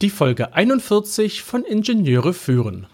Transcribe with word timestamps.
Die 0.00 0.10
Folge 0.10 0.54
41 0.54 1.42
von 1.42 1.64
Ingenieure 1.64 2.32
führen. 2.32 2.86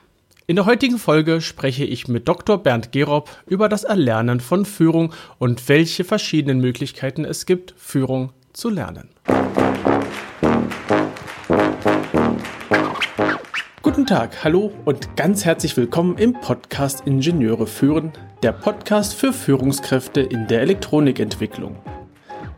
In 0.46 0.56
der 0.56 0.64
heutigen 0.64 0.96
Folge 0.96 1.42
spreche 1.42 1.84
ich 1.84 2.08
mit 2.08 2.26
Dr. 2.26 2.56
Bernd 2.56 2.92
Gerob 2.92 3.28
über 3.46 3.68
das 3.68 3.84
Erlernen 3.84 4.40
von 4.40 4.64
Führung 4.64 5.12
und 5.38 5.68
welche 5.68 6.04
verschiedenen 6.04 6.62
Möglichkeiten 6.62 7.26
es 7.26 7.44
gibt, 7.44 7.74
Führung 7.76 8.32
zu 8.54 8.70
lernen. 8.70 9.10
Guten 13.82 14.06
Tag, 14.06 14.42
hallo 14.42 14.72
und 14.86 15.14
ganz 15.14 15.44
herzlich 15.44 15.76
willkommen 15.76 16.16
im 16.16 16.32
Podcast 16.32 17.02
Ingenieure 17.06 17.66
führen, 17.66 18.14
der 18.42 18.52
Podcast 18.52 19.12
für 19.12 19.34
Führungskräfte 19.34 20.22
in 20.22 20.46
der 20.46 20.62
Elektronikentwicklung. 20.62 21.76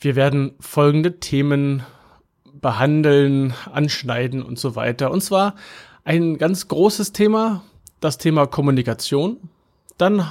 wir 0.00 0.16
werden 0.16 0.54
folgende 0.60 1.20
Themen 1.20 1.84
behandeln, 2.52 3.54
anschneiden 3.70 4.42
und 4.42 4.58
so 4.58 4.74
weiter. 4.74 5.10
Und 5.10 5.22
zwar 5.22 5.54
ein 6.04 6.38
ganz 6.38 6.68
großes 6.68 7.12
Thema, 7.12 7.62
das 8.00 8.18
Thema 8.18 8.46
Kommunikation. 8.46 9.36
Dann 9.98 10.30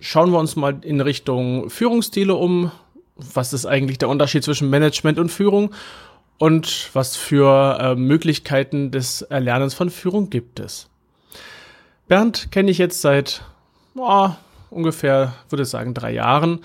schauen 0.00 0.32
wir 0.32 0.38
uns 0.38 0.56
mal 0.56 0.78
in 0.82 1.00
Richtung 1.00 1.70
Führungsstile 1.70 2.34
um. 2.34 2.72
Was 3.16 3.52
ist 3.52 3.66
eigentlich 3.66 3.98
der 3.98 4.08
Unterschied 4.08 4.42
zwischen 4.42 4.70
Management 4.70 5.18
und 5.20 5.30
Führung? 5.30 5.72
Und 6.38 6.90
was 6.94 7.16
für 7.16 7.78
äh, 7.80 7.94
Möglichkeiten 7.94 8.90
des 8.90 9.22
Erlernens 9.22 9.74
von 9.74 9.88
Führung 9.90 10.30
gibt 10.30 10.58
es? 10.58 10.88
Bernd 12.08 12.50
kenne 12.50 12.72
ich 12.72 12.78
jetzt 12.78 13.00
seit 13.00 13.42
oh, 13.96 14.30
ungefähr, 14.70 15.34
würde 15.48 15.62
ich 15.62 15.68
sagen, 15.68 15.94
drei 15.94 16.12
Jahren. 16.12 16.60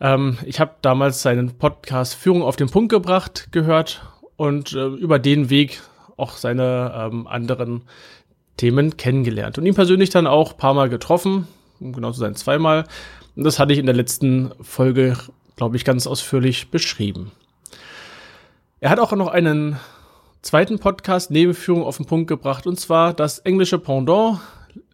Ähm, 0.00 0.38
ich 0.44 0.60
habe 0.60 0.72
damals 0.82 1.22
seinen 1.22 1.58
Podcast 1.58 2.14
Führung 2.14 2.42
auf 2.42 2.56
den 2.56 2.68
Punkt 2.70 2.90
gebracht 2.90 3.48
gehört 3.50 4.02
und 4.36 4.72
äh, 4.72 4.86
über 4.86 5.18
den 5.18 5.50
Weg 5.50 5.80
auch 6.16 6.36
seine 6.36 6.92
ähm, 6.94 7.26
anderen 7.26 7.82
Themen 8.56 8.96
kennengelernt 8.96 9.58
und 9.58 9.66
ihn 9.66 9.74
persönlich 9.74 10.10
dann 10.10 10.26
auch 10.26 10.56
paar 10.56 10.74
Mal 10.74 10.88
getroffen, 10.88 11.46
um 11.80 11.92
genau 11.92 12.12
zu 12.12 12.20
sein 12.20 12.34
zweimal. 12.34 12.84
Und 13.36 13.44
das 13.44 13.58
hatte 13.58 13.72
ich 13.72 13.78
in 13.78 13.86
der 13.86 13.94
letzten 13.94 14.52
Folge, 14.60 15.16
glaube 15.56 15.76
ich, 15.76 15.84
ganz 15.84 16.06
ausführlich 16.06 16.70
beschrieben. 16.70 17.30
Er 18.80 18.90
hat 18.90 18.98
auch 19.00 19.12
noch 19.12 19.28
einen 19.28 19.78
zweiten 20.42 20.78
Podcast 20.78 21.30
Nebenführung 21.30 21.82
auf 21.82 21.96
den 21.96 22.06
Punkt 22.06 22.28
gebracht 22.28 22.66
und 22.66 22.78
zwar 22.78 23.12
das 23.12 23.40
englische 23.40 23.78
Pendant 23.78 24.40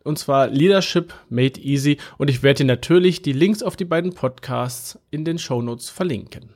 und 0.04 0.18
zwar 0.18 0.48
Leadership 0.48 1.12
Made 1.28 1.60
Easy. 1.60 1.98
Und 2.18 2.30
ich 2.30 2.42
werde 2.42 2.58
dir 2.58 2.66
natürlich 2.66 3.22
die 3.22 3.32
Links 3.32 3.62
auf 3.62 3.74
die 3.74 3.84
beiden 3.84 4.14
Podcasts 4.14 4.98
in 5.10 5.24
den 5.24 5.38
Shownotes 5.38 5.90
verlinken. 5.90 6.50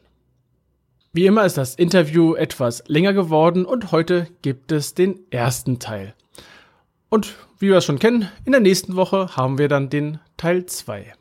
Wie 1.12 1.26
immer 1.26 1.44
ist 1.44 1.56
das 1.56 1.74
Interview 1.74 2.34
etwas 2.34 2.84
länger 2.86 3.14
geworden 3.14 3.64
und 3.64 3.90
heute 3.90 4.28
gibt 4.42 4.70
es 4.70 4.94
den 4.94 5.18
ersten 5.30 5.78
Teil. 5.78 6.14
Und 7.08 7.34
wie 7.58 7.68
wir 7.68 7.78
es 7.78 7.86
schon 7.86 7.98
kennen, 7.98 8.28
in 8.44 8.52
der 8.52 8.60
nächsten 8.60 8.94
Woche 8.94 9.34
haben 9.34 9.58
wir 9.58 9.68
dann 9.68 9.90
den 9.90 10.20
Teil 10.36 10.66
2. 10.66 11.14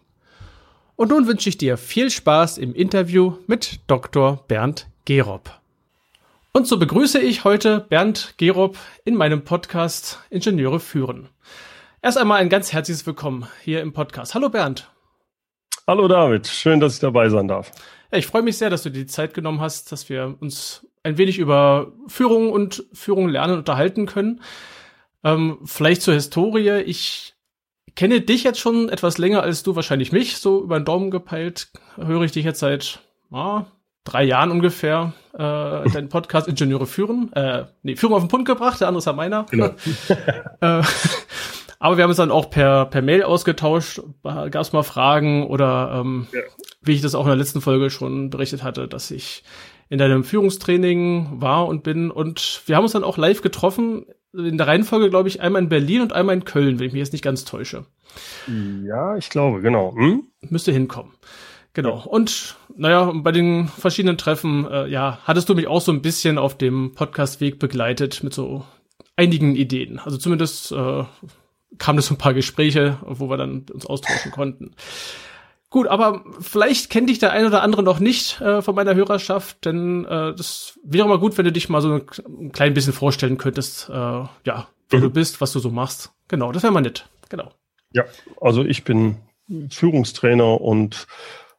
Und 0.97 1.09
nun 1.09 1.27
wünsche 1.27 1.47
ich 1.47 1.57
dir 1.57 1.77
viel 1.77 2.09
Spaß 2.09 2.57
im 2.57 2.75
Interview 2.75 3.37
mit 3.47 3.79
Dr. 3.87 4.43
Bernd 4.47 4.87
Gerob. 5.05 5.49
Und 6.51 6.67
so 6.67 6.77
begrüße 6.77 7.19
ich 7.19 7.43
heute 7.43 7.85
Bernd 7.87 8.33
Gerob 8.37 8.77
in 9.05 9.15
meinem 9.15 9.43
Podcast 9.43 10.19
Ingenieure 10.29 10.79
führen. 10.79 11.29
Erst 12.01 12.19
einmal 12.19 12.39
ein 12.39 12.49
ganz 12.49 12.71
herzliches 12.71 13.07
Willkommen 13.07 13.47
hier 13.63 13.81
im 13.81 13.91
Podcast. 13.91 14.35
Hallo 14.35 14.49
Bernd. 14.49 14.87
Hallo 15.87 16.07
David, 16.07 16.45
schön, 16.45 16.79
dass 16.79 16.93
ich 16.93 16.99
dabei 16.99 17.29
sein 17.29 17.47
darf. 17.47 17.71
Ja, 18.11 18.19
ich 18.19 18.27
freue 18.27 18.43
mich 18.43 18.57
sehr, 18.57 18.69
dass 18.69 18.83
du 18.83 18.91
dir 18.91 18.99
die 18.99 19.07
Zeit 19.07 19.33
genommen 19.33 19.61
hast, 19.61 19.91
dass 19.91 20.07
wir 20.07 20.35
uns 20.39 20.85
ein 21.01 21.17
wenig 21.17 21.39
über 21.39 21.91
Führung 22.07 22.51
und 22.51 22.85
Führung 22.93 23.29
lernen 23.29 23.57
unterhalten 23.57 24.05
können. 24.05 24.41
Ähm, 25.23 25.57
vielleicht 25.65 26.03
zur 26.03 26.13
Historie. 26.13 26.81
Ich 26.85 27.33
kenne 27.95 28.21
dich 28.21 28.43
jetzt 28.43 28.59
schon 28.59 28.89
etwas 28.89 29.17
länger 29.17 29.41
als 29.41 29.63
du 29.63 29.75
wahrscheinlich 29.75 30.11
mich, 30.11 30.37
so 30.37 30.61
über 30.61 30.79
den 30.79 30.85
Daumen 30.85 31.09
gepeilt. 31.09 31.71
Höre 31.95 32.21
ich 32.21 32.31
dich 32.31 32.45
jetzt 32.45 32.59
seit 32.59 32.99
ah, 33.31 33.65
drei 34.03 34.23
Jahren 34.23 34.51
ungefähr 34.51 35.13
äh, 35.33 35.37
deinen 35.37 36.09
Podcast 36.09 36.47
Ingenieure 36.47 36.85
führen. 36.85 37.33
Äh, 37.33 37.65
nee, 37.81 37.95
Führung 37.95 38.17
auf 38.17 38.23
den 38.23 38.29
Punkt 38.29 38.47
gebracht, 38.47 38.81
der 38.81 38.87
andere 38.87 38.99
ist 38.99 39.05
ja 39.05 39.13
meiner. 39.13 39.47
Genau. 39.49 39.71
äh, 40.61 40.83
aber 41.79 41.97
wir 41.97 42.03
haben 42.03 42.09
uns 42.09 42.17
dann 42.17 42.31
auch 42.31 42.49
per, 42.49 42.85
per 42.85 43.01
Mail 43.01 43.23
ausgetauscht. 43.23 44.01
Gab 44.23 44.55
es 44.55 44.73
mal 44.73 44.83
Fragen 44.83 45.45
oder 45.47 46.01
ähm, 46.01 46.27
ja. 46.31 46.41
wie 46.81 46.93
ich 46.93 47.01
das 47.01 47.15
auch 47.15 47.23
in 47.23 47.29
der 47.29 47.35
letzten 47.35 47.61
Folge 47.61 47.89
schon 47.89 48.29
berichtet 48.29 48.63
hatte, 48.63 48.87
dass 48.87 49.11
ich 49.11 49.43
in 49.89 49.99
deinem 49.99 50.23
Führungstraining 50.23 51.41
war 51.41 51.67
und 51.67 51.83
bin. 51.83 52.11
Und 52.11 52.63
wir 52.65 52.75
haben 52.75 52.83
uns 52.83 52.93
dann 52.93 53.03
auch 53.03 53.17
live 53.17 53.41
getroffen. 53.41 54.05
In 54.33 54.57
der 54.57 54.67
Reihenfolge, 54.67 55.09
glaube 55.09 55.29
ich, 55.29 55.41
einmal 55.41 55.61
in 55.61 55.69
Berlin 55.69 56.01
und 56.01 56.13
einmal 56.13 56.35
in 56.35 56.45
Köln, 56.45 56.79
wenn 56.79 56.87
ich 56.87 56.93
mich 56.93 56.99
jetzt 56.99 57.13
nicht 57.13 57.23
ganz 57.23 57.45
täusche. 57.45 57.85
Ja, 58.83 59.15
ich 59.15 59.29
glaube, 59.29 59.61
genau. 59.61 59.95
Hm? 59.95 60.23
Müsste 60.41 60.71
hinkommen. 60.71 61.13
Genau. 61.73 62.03
Und 62.05 62.57
naja, 62.75 63.11
bei 63.13 63.31
den 63.31 63.67
verschiedenen 63.67 64.17
Treffen, 64.17 64.67
äh, 64.69 64.87
ja, 64.87 65.19
hattest 65.25 65.47
du 65.47 65.55
mich 65.55 65.67
auch 65.67 65.81
so 65.81 65.91
ein 65.91 66.01
bisschen 66.01 66.37
auf 66.37 66.57
dem 66.57 66.93
Podcast-Weg 66.95 67.59
begleitet 67.59 68.23
mit 68.23 68.33
so 68.33 68.65
einigen 69.15 69.55
Ideen. 69.55 69.99
Also 69.99 70.17
zumindest 70.17 70.71
äh, 70.71 71.03
kamen 71.77 72.01
so 72.01 72.13
ein 72.13 72.17
paar 72.17 72.33
Gespräche, 72.33 72.97
wo 73.01 73.29
wir 73.29 73.37
dann 73.37 73.65
uns 73.71 73.85
austauschen 73.85 74.31
konnten. 74.31 74.75
Gut, 75.69 75.87
aber 75.87 76.23
vielleicht 76.39 76.89
kennt 76.89 77.09
dich 77.09 77.19
der 77.19 77.33
eine 77.33 77.47
oder 77.47 77.61
andere 77.61 77.83
noch 77.83 77.99
nicht 77.99 78.39
äh, 78.39 78.61
von 78.61 78.73
meiner 78.73 78.95
Hörerschaft, 78.95 79.65
denn 79.65 80.05
äh, 80.05 80.33
das 80.33 80.79
wäre 80.81 81.09
mal 81.09 81.19
gut, 81.19 81.37
wenn 81.37 81.43
du 81.43 81.51
dich 81.51 81.67
mal 81.67 81.81
so 81.81 81.93
ein 81.93 82.51
klein 82.53 82.73
bisschen 82.73 82.93
vorstellen 82.93 83.37
könntest, 83.37 83.89
äh, 83.89 83.93
ja, 83.93 84.29
wer 84.45 84.99
mhm. 84.99 85.03
du 85.03 85.09
bist, 85.09 85.41
was 85.41 85.51
du 85.51 85.59
so 85.59 85.69
machst. 85.69 86.11
Genau, 86.29 86.53
das 86.53 86.63
wäre 86.63 86.71
mal 86.71 86.81
nett. 86.81 87.09
Genau. 87.29 87.51
Ja, 87.91 88.05
also 88.39 88.63
ich 88.63 88.85
bin 88.85 89.17
Führungstrainer 89.69 90.61
und 90.61 91.07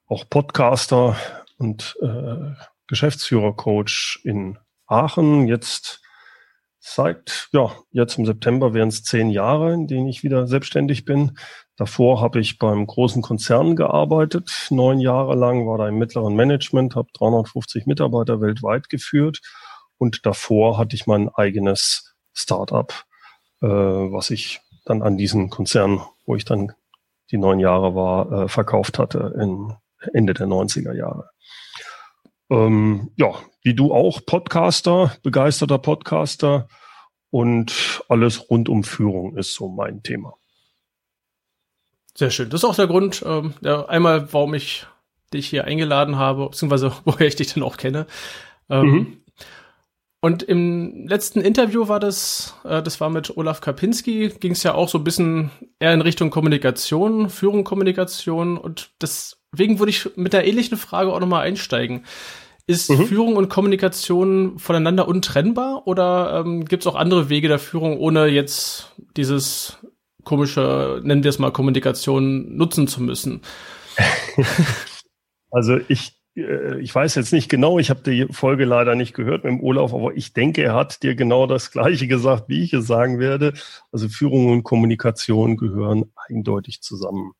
auch 0.06 0.24
Podcaster 0.28 1.16
und 1.58 1.96
äh, 2.00 2.54
Geschäftsführercoach 2.86 4.20
in 4.24 4.58
Aachen. 4.86 5.48
Jetzt 5.48 6.00
Seit, 6.90 7.48
ja, 7.52 7.70
jetzt 7.90 8.18
im 8.18 8.24
September 8.24 8.72
wären 8.72 8.88
es 8.88 9.02
zehn 9.02 9.28
Jahre, 9.28 9.74
in 9.74 9.86
denen 9.86 10.08
ich 10.08 10.22
wieder 10.22 10.46
selbstständig 10.46 11.04
bin. 11.04 11.36
Davor 11.76 12.22
habe 12.22 12.40
ich 12.40 12.58
beim 12.58 12.86
großen 12.86 13.20
Konzern 13.20 13.76
gearbeitet, 13.76 14.68
neun 14.70 14.98
Jahre 14.98 15.34
lang, 15.34 15.66
war 15.66 15.76
da 15.76 15.86
im 15.86 15.98
mittleren 15.98 16.34
Management, 16.34 16.96
habe 16.96 17.08
350 17.12 17.84
Mitarbeiter 17.86 18.40
weltweit 18.40 18.88
geführt 18.88 19.40
und 19.98 20.24
davor 20.24 20.78
hatte 20.78 20.96
ich 20.96 21.06
mein 21.06 21.28
eigenes 21.28 22.16
Startup, 22.32 22.92
äh, 23.60 23.66
was 23.66 24.30
ich 24.30 24.60
dann 24.86 25.02
an 25.02 25.18
diesen 25.18 25.50
Konzern, 25.50 26.00
wo 26.24 26.36
ich 26.36 26.46
dann 26.46 26.72
die 27.30 27.36
neun 27.36 27.60
Jahre 27.60 27.94
war, 27.94 28.32
äh, 28.32 28.48
verkauft 28.48 28.98
hatte 28.98 29.34
in 29.38 29.74
Ende 30.14 30.32
der 30.32 30.46
90er 30.46 30.94
Jahre. 30.94 31.28
Ähm, 32.50 33.10
ja, 33.16 33.34
wie 33.68 33.74
du 33.74 33.92
auch 33.92 34.24
Podcaster, 34.24 35.14
begeisterter 35.22 35.76
Podcaster 35.76 36.68
und 37.28 38.02
alles 38.08 38.48
rund 38.48 38.70
um 38.70 38.82
Führung 38.82 39.36
ist 39.36 39.52
so 39.52 39.68
mein 39.68 40.02
Thema. 40.02 40.32
Sehr 42.14 42.30
schön. 42.30 42.48
Das 42.48 42.62
ist 42.62 42.64
auch 42.64 42.76
der 42.76 42.86
Grund, 42.86 43.22
ähm, 43.26 43.52
ja, 43.60 43.84
einmal, 43.84 44.32
warum 44.32 44.54
ich 44.54 44.86
dich 45.34 45.48
hier 45.48 45.66
eingeladen 45.66 46.16
habe, 46.16 46.48
beziehungsweise 46.48 46.94
woher 47.04 47.26
ich 47.26 47.36
dich 47.36 47.52
dann 47.52 47.62
auch 47.62 47.76
kenne. 47.76 48.06
Ähm, 48.70 48.86
mhm. 48.86 49.16
Und 50.20 50.42
im 50.44 51.06
letzten 51.06 51.42
Interview 51.42 51.88
war 51.88 52.00
das, 52.00 52.54
äh, 52.64 52.82
das 52.82 53.02
war 53.02 53.10
mit 53.10 53.36
Olaf 53.36 53.60
Kapinski, 53.60 54.30
ging 54.40 54.52
es 54.52 54.62
ja 54.62 54.72
auch 54.72 54.88
so 54.88 54.96
ein 54.96 55.04
bisschen 55.04 55.50
eher 55.78 55.92
in 55.92 56.00
Richtung 56.00 56.30
Kommunikation, 56.30 57.28
Führung, 57.28 57.64
Kommunikation. 57.64 58.56
Und 58.56 58.92
deswegen 59.02 59.78
würde 59.78 59.90
ich 59.90 60.16
mit 60.16 60.32
der 60.32 60.46
ähnlichen 60.46 60.78
Frage 60.78 61.12
auch 61.12 61.20
nochmal 61.20 61.46
einsteigen. 61.46 62.06
Ist 62.68 62.90
mhm. 62.90 63.06
Führung 63.06 63.36
und 63.36 63.48
Kommunikation 63.48 64.58
voneinander 64.58 65.08
untrennbar 65.08 65.86
oder 65.86 66.44
ähm, 66.44 66.66
gibt 66.66 66.82
es 66.82 66.86
auch 66.86 66.96
andere 66.96 67.30
Wege 67.30 67.48
der 67.48 67.58
Führung, 67.58 67.98
ohne 67.98 68.26
jetzt 68.26 68.92
dieses 69.16 69.78
komische, 70.22 71.00
nennen 71.02 71.24
wir 71.24 71.30
es 71.30 71.38
mal, 71.38 71.50
Kommunikation 71.50 72.56
nutzen 72.56 72.86
zu 72.86 73.02
müssen? 73.02 73.40
Also 75.50 75.78
ich, 75.88 76.12
äh, 76.36 76.78
ich 76.80 76.94
weiß 76.94 77.14
jetzt 77.14 77.32
nicht 77.32 77.48
genau, 77.48 77.78
ich 77.78 77.88
habe 77.88 78.02
die 78.02 78.26
Folge 78.30 78.66
leider 78.66 78.94
nicht 78.94 79.14
gehört 79.14 79.44
mit 79.44 79.52
dem 79.54 79.62
Olaf, 79.62 79.94
aber 79.94 80.14
ich 80.14 80.34
denke, 80.34 80.62
er 80.62 80.74
hat 80.74 81.02
dir 81.02 81.14
genau 81.14 81.46
das 81.46 81.70
Gleiche 81.70 82.06
gesagt, 82.06 82.48
wie 82.48 82.62
ich 82.62 82.74
es 82.74 82.86
sagen 82.86 83.18
werde. 83.18 83.54
Also 83.90 84.10
Führung 84.10 84.48
und 84.52 84.62
Kommunikation 84.62 85.56
gehören 85.56 86.12
eindeutig 86.28 86.82
zusammen. 86.82 87.32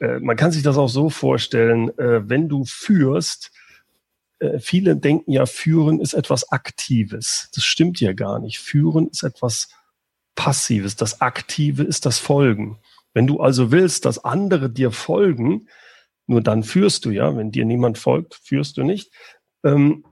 Äh, 0.00 0.20
man 0.20 0.36
kann 0.36 0.52
sich 0.52 0.62
das 0.62 0.76
auch 0.76 0.88
so 0.88 1.08
vorstellen, 1.08 1.96
äh, 1.98 2.28
wenn 2.28 2.48
du 2.50 2.64
führst, 2.66 3.52
viele 4.58 4.96
denken 4.96 5.32
ja, 5.32 5.46
führen 5.46 6.00
ist 6.00 6.14
etwas 6.14 6.50
Aktives. 6.50 7.50
Das 7.54 7.64
stimmt 7.64 8.00
ja 8.00 8.12
gar 8.12 8.38
nicht. 8.38 8.58
Führen 8.58 9.08
ist 9.08 9.22
etwas 9.22 9.68
Passives. 10.34 10.96
Das 10.96 11.20
Aktive 11.20 11.82
ist 11.82 12.06
das 12.06 12.18
Folgen. 12.18 12.78
Wenn 13.12 13.26
du 13.26 13.40
also 13.40 13.70
willst, 13.70 14.04
dass 14.04 14.24
andere 14.24 14.70
dir 14.70 14.92
folgen, 14.92 15.68
nur 16.26 16.40
dann 16.40 16.62
führst 16.62 17.04
du 17.04 17.10
ja. 17.10 17.36
Wenn 17.36 17.50
dir 17.50 17.64
niemand 17.64 17.98
folgt, 17.98 18.36
führst 18.42 18.78
du 18.78 18.84
nicht. 18.84 19.12
Ähm, 19.64 20.04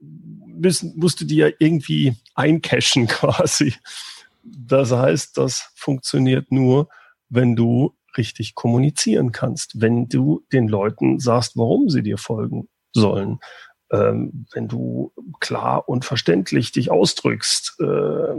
müssen, 0.00 0.96
musst 0.96 1.20
du 1.20 1.24
dir 1.24 1.54
irgendwie 1.58 2.14
eincashen 2.34 3.06
quasi. 3.08 3.74
Das 4.44 4.92
heißt, 4.92 5.36
das 5.36 5.72
funktioniert 5.74 6.52
nur, 6.52 6.88
wenn 7.28 7.56
du 7.56 7.96
richtig 8.16 8.54
kommunizieren 8.54 9.32
kannst, 9.32 9.80
wenn 9.80 10.08
du 10.08 10.44
den 10.52 10.68
Leuten 10.68 11.18
sagst, 11.18 11.56
warum 11.56 11.88
sie 11.88 12.02
dir 12.02 12.18
folgen 12.18 12.68
sollen, 12.94 13.40
ähm, 13.92 14.46
wenn 14.52 14.68
du 14.68 15.12
klar 15.40 15.88
und 15.88 16.04
verständlich 16.04 16.72
dich 16.72 16.90
ausdrückst. 16.90 17.80
Äh, 17.80 18.34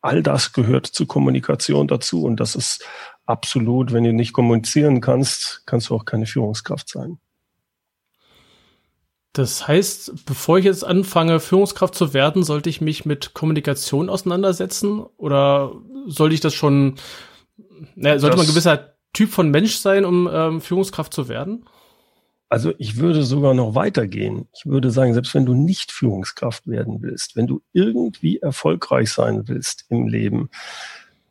all 0.00 0.22
das 0.22 0.52
gehört 0.52 0.86
zur 0.86 1.06
Kommunikation 1.06 1.88
dazu 1.88 2.24
und 2.24 2.40
das 2.40 2.56
ist 2.56 2.84
absolut, 3.24 3.92
wenn 3.92 4.04
du 4.04 4.12
nicht 4.12 4.32
kommunizieren 4.32 5.00
kannst, 5.00 5.62
kannst 5.66 5.90
du 5.90 5.94
auch 5.94 6.04
keine 6.04 6.26
Führungskraft 6.26 6.88
sein. 6.88 7.18
Das 9.32 9.66
heißt, 9.66 10.26
bevor 10.26 10.58
ich 10.58 10.66
jetzt 10.66 10.84
anfange, 10.84 11.40
Führungskraft 11.40 11.94
zu 11.94 12.12
werden, 12.12 12.42
sollte 12.42 12.68
ich 12.68 12.82
mich 12.82 13.06
mit 13.06 13.32
Kommunikation 13.32 14.10
auseinandersetzen? 14.10 15.00
Oder 15.16 15.72
sollte 16.06 16.34
ich 16.34 16.40
das 16.40 16.52
schon, 16.52 16.96
naja, 17.94 18.18
sollte 18.18 18.36
das, 18.36 18.44
man 18.44 18.46
ein 18.46 18.50
gewisser 18.50 18.94
Typ 19.14 19.30
von 19.30 19.50
Mensch 19.50 19.76
sein, 19.76 20.04
um 20.04 20.28
ähm, 20.30 20.60
Führungskraft 20.60 21.14
zu 21.14 21.28
werden? 21.28 21.64
Also 22.52 22.74
ich 22.76 22.98
würde 22.98 23.22
sogar 23.22 23.54
noch 23.54 23.74
weitergehen. 23.74 24.46
Ich 24.52 24.66
würde 24.66 24.90
sagen, 24.90 25.14
selbst 25.14 25.34
wenn 25.34 25.46
du 25.46 25.54
nicht 25.54 25.90
Führungskraft 25.90 26.66
werden 26.66 27.00
willst, 27.00 27.34
wenn 27.34 27.46
du 27.46 27.62
irgendwie 27.72 28.40
erfolgreich 28.40 29.10
sein 29.10 29.48
willst 29.48 29.86
im 29.88 30.06
Leben, 30.06 30.50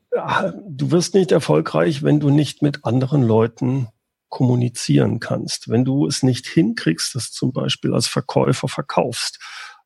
du 0.09 0.89
wirst 0.89 1.13
nicht 1.13 1.31
erfolgreich, 1.31 2.01
wenn 2.01 2.19
du 2.19 2.31
nicht 2.31 2.63
mit 2.63 2.85
anderen 2.85 3.21
Leuten 3.21 3.89
kommunizieren 4.29 5.19
kannst. 5.19 5.69
Wenn 5.69 5.85
du 5.85 6.07
es 6.07 6.23
nicht 6.23 6.47
hinkriegst, 6.47 7.13
das 7.13 7.31
zum 7.31 7.53
Beispiel 7.53 7.93
als 7.93 8.07
Verkäufer 8.07 8.67
verkaufst. 8.67 9.37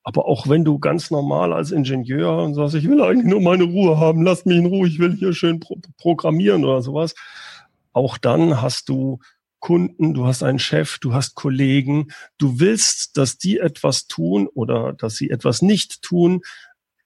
Aber 0.04 0.30
auch 0.30 0.48
wenn 0.48 0.64
du 0.64 0.80
ganz 0.80 1.12
normal 1.12 1.52
als 1.52 1.72
Ingenieur 1.72 2.44
und 2.44 2.54
sagst, 2.54 2.76
ich 2.76 2.88
will 2.88 3.02
eigentlich 3.02 3.26
nur 3.26 3.42
meine 3.42 3.66
Ruhe 3.66 4.00
haben, 4.00 4.24
lass 4.24 4.46
mich 4.46 4.56
in 4.56 4.68
Ruhe, 4.68 4.88
ich 4.88 5.00
will 5.00 5.14
hier 5.14 5.34
schön 5.34 5.60
pro 5.60 5.82
programmieren 5.98 6.64
oder 6.64 6.82
sowas. 6.82 7.14
Auch 7.92 8.18
dann 8.18 8.62
hast 8.62 8.88
du 8.88 9.20
Kunden, 9.66 10.14
du 10.14 10.28
hast 10.28 10.44
einen 10.44 10.60
Chef, 10.60 11.00
du 11.00 11.16
hast 11.16 11.34
Kollegen, 11.34 12.10
du 12.38 12.60
willst, 12.60 13.18
dass 13.18 13.40
die 13.40 13.58
etwas 13.58 14.06
tun 14.06 14.48
oder 14.54 14.94
dass 14.94 15.16
sie 15.16 15.32
etwas 15.32 15.64
nicht 15.64 16.04
tun. 16.04 16.42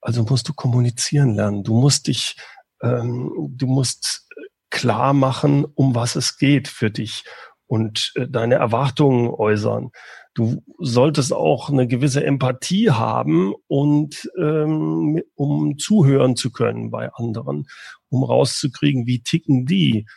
Also 0.01 0.23
musst 0.23 0.49
du 0.49 0.53
kommunizieren 0.53 1.35
lernen. 1.35 1.63
Du 1.63 1.73
musst 1.73 2.07
dich 2.07 2.35
ähm, 2.81 3.31
du 3.55 3.65
musst 3.65 4.27
klar 4.69 5.13
machen, 5.13 5.63
um 5.73 5.95
was 5.95 6.17
es 6.17 6.37
geht 6.37 6.67
für 6.67 6.91
dich 6.91 7.23
und 7.65 8.11
äh, 8.15 8.27
deine 8.27 8.55
Erwartungen 8.55 9.29
äußern. 9.29 9.91
Du 10.33 10.61
solltest 10.79 11.31
auch 11.31 11.69
eine 11.69 11.87
gewisse 11.87 12.25
Empathie 12.25 12.91
haben 12.91 13.53
und 13.67 14.29
ähm, 14.37 15.21
um 15.35 15.77
zuhören 15.77 16.35
zu 16.35 16.51
können 16.51 16.91
bei 16.91 17.09
anderen, 17.13 17.67
um 18.09 18.25
rauszukriegen, 18.25 19.07
wie 19.07 19.23
ticken 19.23 19.65
die. 19.65 20.07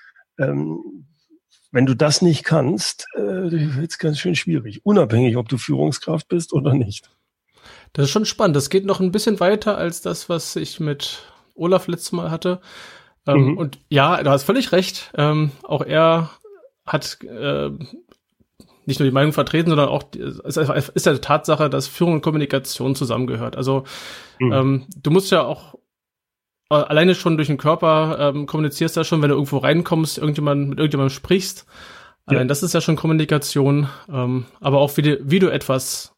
Ähm, 0.40 1.06
wenn 1.72 1.86
du 1.86 1.94
das 1.94 2.22
nicht 2.22 2.44
kannst, 2.44 3.06
äh, 3.14 3.20
wird 3.20 3.90
es 3.90 3.98
ganz 3.98 4.18
schön 4.18 4.36
schwierig, 4.36 4.84
unabhängig, 4.84 5.36
ob 5.36 5.48
du 5.48 5.58
Führungskraft 5.58 6.28
bist 6.28 6.52
oder 6.52 6.74
nicht. 6.74 7.10
Das 7.94 8.04
ist 8.04 8.10
schon 8.10 8.26
spannend. 8.26 8.56
Das 8.56 8.70
geht 8.70 8.86
noch 8.86 9.00
ein 9.00 9.12
bisschen 9.12 9.40
weiter 9.40 9.76
als 9.76 10.02
das, 10.02 10.28
was 10.28 10.56
ich 10.56 10.80
mit 10.80 11.24
Olaf 11.54 11.88
letztes 11.88 12.12
Mal 12.12 12.30
hatte. 12.30 12.60
Ähm, 13.26 13.52
mhm. 13.52 13.58
Und 13.58 13.78
ja, 13.88 14.22
du 14.22 14.30
hast 14.30 14.44
völlig 14.44 14.72
recht. 14.72 15.12
Ähm, 15.16 15.50
auch 15.62 15.82
er 15.82 16.30
hat 16.86 17.18
äh, 17.22 17.70
nicht 18.84 18.98
nur 18.98 19.08
die 19.08 19.14
Meinung 19.14 19.32
vertreten, 19.32 19.70
sondern 19.70 19.88
auch 19.88 20.04
es 20.14 20.56
ist 20.56 21.06
ja 21.06 21.12
die 21.12 21.20
Tatsache, 21.20 21.70
dass 21.70 21.86
Führung 21.86 22.14
und 22.14 22.22
Kommunikation 22.22 22.94
zusammengehört. 22.94 23.56
Also 23.56 23.84
mhm. 24.38 24.52
ähm, 24.52 24.86
du 25.00 25.10
musst 25.10 25.30
ja 25.30 25.42
auch 25.44 25.74
alleine 26.72 27.14
schon 27.14 27.36
durch 27.36 27.48
den 27.48 27.58
Körper 27.58 28.16
ähm, 28.18 28.46
kommunizierst 28.46 28.96
ja 28.96 29.04
schon, 29.04 29.22
wenn 29.22 29.28
du 29.28 29.34
irgendwo 29.34 29.58
reinkommst, 29.58 30.18
irgendjemand 30.18 30.68
mit 30.68 30.78
irgendjemandem 30.78 31.14
sprichst. 31.14 31.66
Allein 32.26 32.42
ja. 32.42 32.48
das 32.48 32.62
ist 32.62 32.72
ja 32.72 32.80
schon 32.80 32.96
Kommunikation, 32.96 33.88
ähm, 34.12 34.46
aber 34.60 34.78
auch 34.78 34.96
wie, 34.96 35.02
die, 35.02 35.18
wie 35.22 35.38
du 35.38 35.48
etwas 35.48 36.12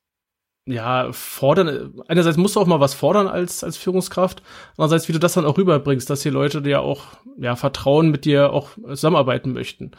ja, 0.67 1.13
fordern, 1.13 1.95
einerseits 2.09 2.39
musst 2.39 2.57
du 2.57 2.61
auch 2.61 2.67
mal 2.67 2.81
was 2.81 2.95
fordern 2.95 3.27
als, 3.27 3.63
als 3.63 3.77
Führungskraft, 3.77 4.43
andererseits, 4.77 5.09
wie 5.09 5.13
du 5.13 5.19
das 5.19 5.35
dann 5.35 5.45
auch 5.45 5.59
rüberbringst, 5.59 6.09
dass 6.09 6.21
die 6.21 6.31
Leute 6.31 6.63
dir 6.63 6.81
auch, 6.81 7.05
ja, 7.37 7.55
vertrauen, 7.55 8.11
mit 8.11 8.25
dir 8.25 8.53
auch 8.53 8.71
zusammenarbeiten 8.89 9.53
möchten. 9.53 9.93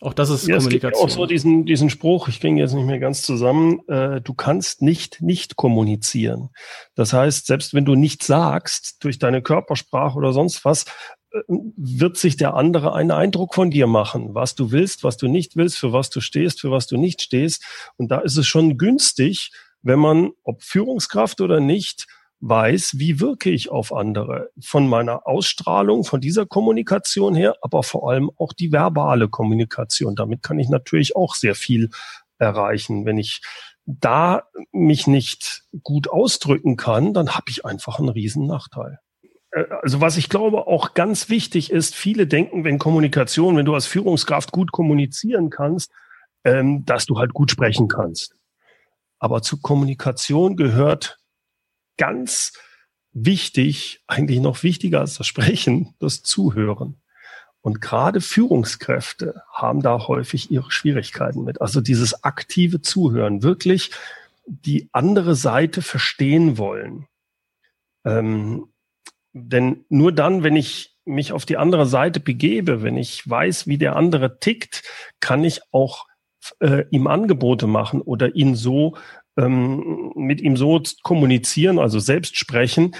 Auch 0.00 0.12
das 0.12 0.30
ist 0.30 0.46
ja, 0.46 0.56
Kommunikation. 0.56 0.92
Es 0.92 0.98
gibt 0.98 1.12
auch 1.12 1.22
so 1.22 1.26
diesen, 1.26 1.64
diesen 1.64 1.90
Spruch, 1.90 2.28
ich 2.28 2.40
ging 2.40 2.56
jetzt 2.56 2.74
nicht 2.74 2.84
mehr 2.84 2.98
ganz 2.98 3.22
zusammen, 3.22 3.80
äh, 3.88 4.20
du 4.20 4.34
kannst 4.34 4.82
nicht 4.82 5.22
nicht 5.22 5.56
kommunizieren. 5.56 6.50
Das 6.94 7.12
heißt, 7.12 7.46
selbst 7.46 7.72
wenn 7.72 7.84
du 7.84 7.94
nichts 7.94 8.26
sagst, 8.26 8.96
durch 9.00 9.18
deine 9.18 9.42
Körpersprache 9.42 10.16
oder 10.16 10.32
sonst 10.32 10.64
was, 10.64 10.84
äh, 11.32 11.40
wird 11.48 12.18
sich 12.18 12.36
der 12.36 12.54
andere 12.54 12.94
einen 12.94 13.10
Eindruck 13.10 13.54
von 13.54 13.70
dir 13.70 13.86
machen, 13.86 14.34
was 14.34 14.54
du 14.54 14.70
willst, 14.70 15.02
was 15.02 15.16
du 15.16 15.28
nicht 15.28 15.56
willst, 15.56 15.78
für 15.78 15.92
was 15.92 16.10
du 16.10 16.20
stehst, 16.20 16.60
für 16.60 16.70
was 16.70 16.86
du 16.86 16.98
nicht 16.98 17.22
stehst. 17.22 17.64
Und 17.96 18.10
da 18.10 18.18
ist 18.18 18.36
es 18.36 18.46
schon 18.46 18.76
günstig, 18.76 19.50
wenn 19.82 19.98
man, 19.98 20.30
ob 20.42 20.62
Führungskraft 20.62 21.40
oder 21.40 21.60
nicht, 21.60 22.06
weiß, 22.40 22.94
wie 22.98 23.20
wirke 23.20 23.50
ich 23.50 23.70
auf 23.70 23.92
andere. 23.92 24.50
Von 24.60 24.88
meiner 24.88 25.26
Ausstrahlung, 25.26 26.04
von 26.04 26.20
dieser 26.20 26.46
Kommunikation 26.46 27.34
her, 27.34 27.56
aber 27.62 27.82
vor 27.82 28.10
allem 28.10 28.30
auch 28.36 28.52
die 28.52 28.72
verbale 28.72 29.28
Kommunikation. 29.28 30.14
Damit 30.14 30.42
kann 30.42 30.58
ich 30.58 30.68
natürlich 30.68 31.16
auch 31.16 31.34
sehr 31.34 31.54
viel 31.54 31.90
erreichen. 32.38 33.06
Wenn 33.06 33.18
ich 33.18 33.40
da 33.86 34.42
mich 34.72 35.06
nicht 35.06 35.64
gut 35.82 36.10
ausdrücken 36.10 36.76
kann, 36.76 37.14
dann 37.14 37.34
habe 37.34 37.46
ich 37.48 37.64
einfach 37.64 37.98
einen 37.98 38.08
riesen 38.08 38.46
Nachteil. 38.46 38.98
Äh, 39.52 39.64
also 39.82 40.00
was 40.00 40.16
ich 40.16 40.28
glaube 40.28 40.66
auch 40.66 40.94
ganz 40.94 41.28
wichtig 41.28 41.70
ist, 41.70 41.94
viele 41.94 42.26
denken, 42.26 42.64
wenn 42.64 42.78
Kommunikation, 42.78 43.56
wenn 43.56 43.66
du 43.66 43.74
als 43.74 43.86
Führungskraft 43.86 44.52
gut 44.52 44.72
kommunizieren 44.72 45.50
kannst, 45.50 45.90
ähm, 46.44 46.84
dass 46.84 47.06
du 47.06 47.18
halt 47.18 47.32
gut 47.32 47.50
sprechen 47.50 47.88
kannst. 47.88 48.34
Aber 49.18 49.42
zu 49.42 49.60
Kommunikation 49.60 50.56
gehört 50.56 51.18
ganz 51.96 52.52
wichtig, 53.12 54.02
eigentlich 54.06 54.40
noch 54.40 54.62
wichtiger 54.62 55.00
als 55.00 55.16
das 55.16 55.26
Sprechen, 55.26 55.94
das 55.98 56.22
Zuhören. 56.22 57.00
Und 57.60 57.80
gerade 57.80 58.20
Führungskräfte 58.20 59.42
haben 59.52 59.82
da 59.82 60.06
häufig 60.06 60.50
ihre 60.50 60.70
Schwierigkeiten 60.70 61.42
mit. 61.42 61.60
Also 61.60 61.80
dieses 61.80 62.22
aktive 62.22 62.80
Zuhören, 62.80 63.42
wirklich 63.42 63.90
die 64.46 64.88
andere 64.92 65.34
Seite 65.34 65.82
verstehen 65.82 66.58
wollen. 66.58 67.08
Ähm, 68.04 68.68
denn 69.32 69.84
nur 69.88 70.12
dann, 70.12 70.44
wenn 70.44 70.54
ich 70.54 70.96
mich 71.04 71.32
auf 71.32 71.44
die 71.44 71.56
andere 71.56 71.86
Seite 71.86 72.20
begebe, 72.20 72.82
wenn 72.82 72.96
ich 72.96 73.28
weiß, 73.28 73.66
wie 73.66 73.78
der 73.78 73.96
andere 73.96 74.38
tickt, 74.38 74.82
kann 75.20 75.42
ich 75.42 75.60
auch 75.72 76.06
äh, 76.60 76.84
ihm 76.90 77.06
Angebote 77.06 77.66
machen 77.66 78.00
oder 78.00 78.34
ihn 78.34 78.54
so 78.54 78.96
ähm, 79.36 80.12
mit 80.14 80.40
ihm 80.40 80.56
so 80.56 80.82
kommunizieren, 81.02 81.78
also 81.78 81.98
selbst 81.98 82.36
sprechen, 82.36 82.94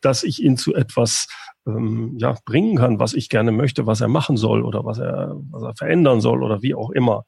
dass 0.00 0.22
ich 0.22 0.42
ihn 0.42 0.56
zu 0.56 0.74
etwas 0.74 1.28
ähm, 1.66 2.16
ja, 2.18 2.36
bringen 2.44 2.76
kann, 2.76 2.98
was 2.98 3.14
ich 3.14 3.28
gerne 3.28 3.52
möchte, 3.52 3.86
was 3.86 4.00
er 4.00 4.08
machen 4.08 4.36
soll 4.36 4.64
oder 4.64 4.84
was 4.84 4.98
er, 4.98 5.36
was 5.50 5.62
er 5.62 5.74
verändern 5.76 6.20
soll 6.20 6.42
oder 6.42 6.62
wie 6.62 6.74
auch 6.74 6.90
immer. 6.90 7.24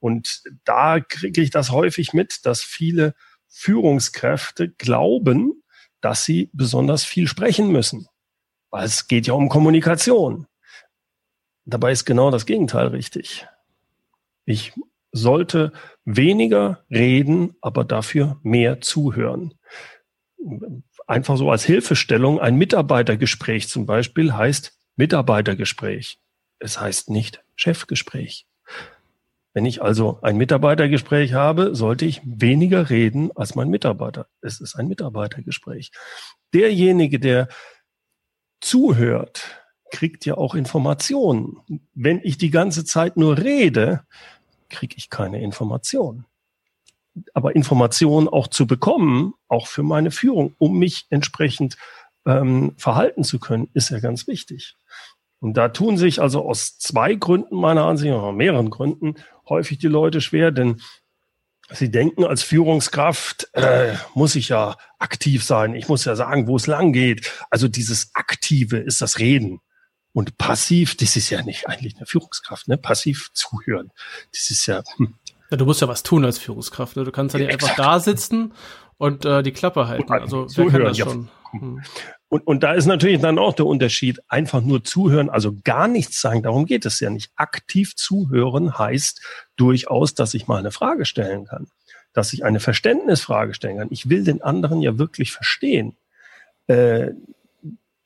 Und 0.00 0.42
da 0.64 1.00
kriege 1.00 1.42
ich 1.42 1.50
das 1.50 1.70
häufig 1.70 2.12
mit, 2.12 2.40
dass 2.44 2.62
viele 2.62 3.14
Führungskräfte 3.48 4.70
glauben, 4.70 5.62
dass 6.00 6.24
sie 6.24 6.50
besonders 6.52 7.04
viel 7.04 7.28
sprechen 7.28 7.70
müssen. 7.70 8.08
Weil 8.70 8.86
es 8.86 9.08
geht 9.08 9.26
ja 9.26 9.34
um 9.34 9.48
Kommunikation. 9.48 10.46
Dabei 11.66 11.92
ist 11.92 12.04
genau 12.04 12.30
das 12.30 12.46
Gegenteil 12.46 12.88
richtig. 12.88 13.46
Ich 14.46 14.72
sollte 15.12 15.72
weniger 16.04 16.84
reden, 16.90 17.56
aber 17.60 17.84
dafür 17.84 18.38
mehr 18.42 18.80
zuhören. 18.80 19.54
Einfach 21.06 21.36
so 21.36 21.50
als 21.50 21.64
Hilfestellung, 21.64 22.40
ein 22.40 22.56
Mitarbeitergespräch 22.56 23.68
zum 23.68 23.86
Beispiel 23.86 24.32
heißt 24.32 24.78
Mitarbeitergespräch. 24.96 26.18
Es 26.58 26.80
heißt 26.80 27.10
nicht 27.10 27.42
Chefgespräch. 27.56 28.46
Wenn 29.52 29.66
ich 29.66 29.82
also 29.82 30.20
ein 30.22 30.36
Mitarbeitergespräch 30.36 31.32
habe, 31.32 31.74
sollte 31.74 32.04
ich 32.04 32.20
weniger 32.24 32.88
reden 32.88 33.30
als 33.34 33.56
mein 33.56 33.68
Mitarbeiter. 33.68 34.28
Es 34.40 34.60
ist 34.60 34.76
ein 34.76 34.86
Mitarbeitergespräch. 34.86 35.90
Derjenige, 36.54 37.18
der 37.18 37.48
zuhört, 38.60 39.60
kriegt 39.90 40.24
ja 40.24 40.36
auch 40.36 40.54
Informationen. 40.54 41.56
Wenn 41.94 42.20
ich 42.22 42.38
die 42.38 42.50
ganze 42.50 42.84
Zeit 42.84 43.16
nur 43.16 43.38
rede, 43.38 44.04
kriege 44.70 44.94
ich 44.96 45.10
keine 45.10 45.42
Informationen. 45.42 46.26
Aber 47.34 47.56
Informationen 47.56 48.28
auch 48.28 48.48
zu 48.48 48.66
bekommen, 48.66 49.34
auch 49.48 49.66
für 49.66 49.82
meine 49.82 50.10
Führung, 50.10 50.54
um 50.58 50.78
mich 50.78 51.06
entsprechend 51.10 51.76
ähm, 52.26 52.74
verhalten 52.76 53.24
zu 53.24 53.38
können, 53.38 53.68
ist 53.74 53.90
ja 53.90 53.98
ganz 53.98 54.26
wichtig. 54.26 54.76
Und 55.40 55.54
da 55.54 55.70
tun 55.70 55.96
sich 55.96 56.20
also 56.20 56.46
aus 56.46 56.78
zwei 56.78 57.14
Gründen 57.14 57.56
meiner 57.56 57.84
Ansicht 57.84 58.12
nach, 58.12 58.32
mehreren 58.32 58.70
Gründen, 58.70 59.14
häufig 59.48 59.78
die 59.78 59.88
Leute 59.88 60.20
schwer, 60.20 60.50
denn 60.50 60.80
sie 61.70 61.90
denken, 61.90 62.24
als 62.24 62.42
Führungskraft 62.42 63.48
äh, 63.54 63.94
muss 64.14 64.36
ich 64.36 64.50
ja 64.50 64.76
aktiv 64.98 65.44
sein, 65.44 65.74
ich 65.74 65.88
muss 65.88 66.04
ja 66.04 66.14
sagen, 66.14 66.46
wo 66.46 66.56
es 66.56 66.66
lang 66.66 66.92
geht. 66.92 67.32
Also 67.48 67.68
dieses 67.68 68.10
Aktive 68.14 68.78
ist 68.78 69.00
das 69.00 69.18
Reden. 69.18 69.60
Und 70.12 70.38
passiv, 70.38 70.96
das 70.96 71.16
ist 71.16 71.30
ja 71.30 71.42
nicht 71.42 71.68
eigentlich 71.68 71.96
eine 71.96 72.06
Führungskraft, 72.06 72.68
ne? 72.68 72.76
Passiv 72.76 73.30
zuhören. 73.32 73.90
Das 74.32 74.50
ist 74.50 74.66
ja. 74.66 74.82
Hm. 74.96 75.14
Ja, 75.50 75.56
du 75.56 75.64
musst 75.64 75.80
ja 75.80 75.88
was 75.88 76.02
tun 76.02 76.24
als 76.24 76.38
Führungskraft. 76.38 76.96
Ne? 76.96 77.04
Du 77.04 77.12
kannst 77.12 77.34
ja 77.34 77.40
nicht 77.40 77.52
einfach 77.52 77.74
da 77.76 77.98
sitzen 77.98 78.52
und 78.98 79.24
äh, 79.24 79.42
die 79.42 79.52
Klappe 79.52 79.88
halten. 79.88 80.12
Also 80.12 80.46
wer 80.54 80.66
kann 80.66 80.84
das 80.84 80.98
schon? 80.98 81.28
Hm. 81.52 81.82
Und, 82.28 82.46
und 82.46 82.62
da 82.62 82.74
ist 82.74 82.86
natürlich 82.86 83.20
dann 83.20 83.38
auch 83.38 83.54
der 83.54 83.66
Unterschied, 83.66 84.20
einfach 84.28 84.60
nur 84.60 84.84
zuhören, 84.84 85.30
also 85.30 85.56
gar 85.64 85.88
nichts 85.88 86.20
sagen, 86.20 86.44
darum 86.44 86.66
geht 86.66 86.86
es 86.86 87.00
ja 87.00 87.10
nicht. 87.10 87.32
Aktiv 87.34 87.96
zuhören 87.96 88.78
heißt 88.78 89.20
durchaus, 89.56 90.14
dass 90.14 90.34
ich 90.34 90.46
mal 90.46 90.58
eine 90.58 90.70
Frage 90.70 91.04
stellen 91.04 91.46
kann, 91.46 91.66
dass 92.12 92.32
ich 92.32 92.44
eine 92.44 92.60
Verständnisfrage 92.60 93.54
stellen 93.54 93.78
kann. 93.78 93.88
Ich 93.90 94.08
will 94.08 94.22
den 94.22 94.42
anderen 94.42 94.80
ja 94.80 94.98
wirklich 94.98 95.32
verstehen. 95.32 95.96
Äh, 96.68 97.10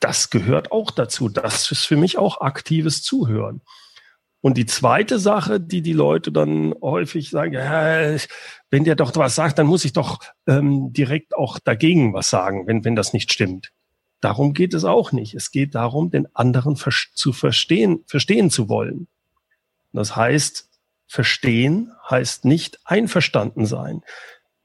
das 0.00 0.30
gehört 0.30 0.72
auch 0.72 0.90
dazu. 0.90 1.28
Das 1.28 1.70
ist 1.70 1.86
für 1.86 1.96
mich 1.96 2.18
auch 2.18 2.40
aktives 2.40 3.02
Zuhören. 3.02 3.62
Und 4.40 4.58
die 4.58 4.66
zweite 4.66 5.18
Sache, 5.18 5.58
die 5.58 5.80
die 5.80 5.94
Leute 5.94 6.30
dann 6.30 6.74
häufig 6.82 7.30
sagen, 7.30 7.54
ja, 7.54 8.16
wenn 8.70 8.84
der 8.84 8.94
doch 8.94 9.16
was 9.16 9.34
sagt, 9.34 9.58
dann 9.58 9.66
muss 9.66 9.86
ich 9.86 9.94
doch 9.94 10.18
ähm, 10.46 10.92
direkt 10.92 11.34
auch 11.34 11.58
dagegen 11.58 12.12
was 12.12 12.28
sagen, 12.28 12.66
wenn, 12.66 12.84
wenn 12.84 12.94
das 12.94 13.14
nicht 13.14 13.32
stimmt. 13.32 13.72
Darum 14.20 14.52
geht 14.52 14.74
es 14.74 14.84
auch 14.84 15.12
nicht. 15.12 15.34
Es 15.34 15.50
geht 15.50 15.74
darum, 15.74 16.10
den 16.10 16.26
anderen 16.34 16.76
zu 16.76 17.32
verstehen, 17.32 18.04
verstehen 18.06 18.50
zu 18.50 18.68
wollen. 18.68 19.08
Das 19.94 20.14
heißt, 20.14 20.68
verstehen 21.06 21.92
heißt 22.10 22.44
nicht 22.44 22.80
einverstanden 22.84 23.64
sein. 23.64 24.02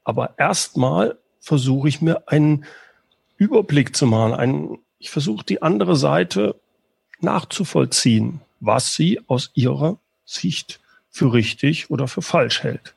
Aber 0.04 0.34
erstmal 0.38 1.18
versuche 1.40 1.88
ich 1.88 2.02
mir 2.02 2.28
einen 2.28 2.64
Überblick 3.36 3.96
zu 3.96 4.06
machen, 4.06 4.34
einen, 4.34 4.78
ich 5.00 5.10
versuche 5.10 5.44
die 5.44 5.62
andere 5.62 5.96
Seite 5.96 6.54
nachzuvollziehen 7.18 8.40
was 8.60 8.94
sie 8.94 9.20
aus 9.26 9.50
ihrer 9.54 9.98
Sicht 10.24 10.80
für 11.08 11.32
richtig 11.32 11.90
oder 11.90 12.06
für 12.06 12.22
falsch 12.22 12.62
hält, 12.62 12.94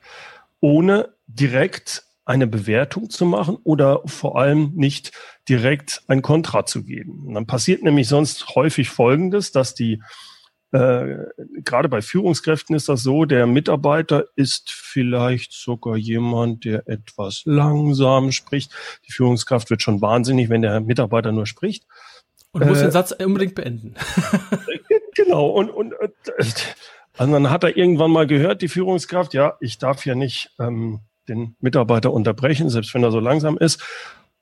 ohne 0.60 1.10
direkt 1.26 2.04
eine 2.26 2.48
Bewertung 2.48 3.10
zu 3.10 3.26
machen 3.26 3.58
oder 3.64 4.02
vor 4.06 4.38
allem 4.40 4.72
nicht 4.76 5.12
direkt 5.50 6.04
ein 6.08 6.22
Kontra 6.22 6.66
zu 6.66 6.84
geben. 6.84 7.26
Und 7.26 7.34
dann 7.34 7.48
passiert 7.48 7.84
nämlich 7.84 8.08
sonst 8.08 8.56
häufig 8.56 8.90
Folgendes, 8.90 9.52
dass 9.52 9.74
die 9.74 10.02
äh, 10.74 11.28
gerade 11.64 11.88
bei 11.88 12.02
Führungskräften 12.02 12.76
ist 12.76 12.90
das 12.90 13.04
so, 13.04 13.26
der 13.26 13.46
Mitarbeiter 13.46 14.26
ist 14.36 14.72
vielleicht 14.72 15.54
sogar 15.54 15.96
jemand, 15.98 16.66
der 16.66 16.88
etwas 16.88 17.44
langsam 17.46 18.32
spricht. 18.32 18.72
Die 19.08 19.12
Führungskraft 19.12 19.70
wird 19.70 19.84
schon 19.84 20.02
wahnsinnig, 20.02 20.50
wenn 20.50 20.64
der 20.64 20.82
Mitarbeiter 20.82 21.32
nur 21.32 21.46
spricht. 21.46 21.86
Und 22.52 22.66
muss 22.66 22.80
äh, 22.80 22.84
den 22.84 22.92
Satz 22.92 23.12
unbedingt 23.12 23.54
beenden. 23.54 23.94
genau. 25.16 25.48
Und, 25.48 25.70
und, 25.70 25.94
und 25.94 26.14
also 27.18 27.34
dann 27.34 27.52
hat 27.52 27.64
er 27.64 27.78
irgendwann 27.78 28.12
mal 28.12 28.26
gehört, 28.26 28.64
die 28.64 28.68
Führungskraft, 28.68 29.36
ja, 29.36 29.58
ich 29.60 29.78
darf 29.78 30.08
ja 30.08 30.16
nicht 30.16 30.52
ähm, 30.60 31.02
den 31.30 31.56
Mitarbeiter 31.60 32.12
unterbrechen, 32.12 32.72
selbst 32.72 32.96
wenn 32.96 33.04
er 33.04 33.12
so 33.12 33.20
langsam 33.20 33.60
ist. 33.60 33.84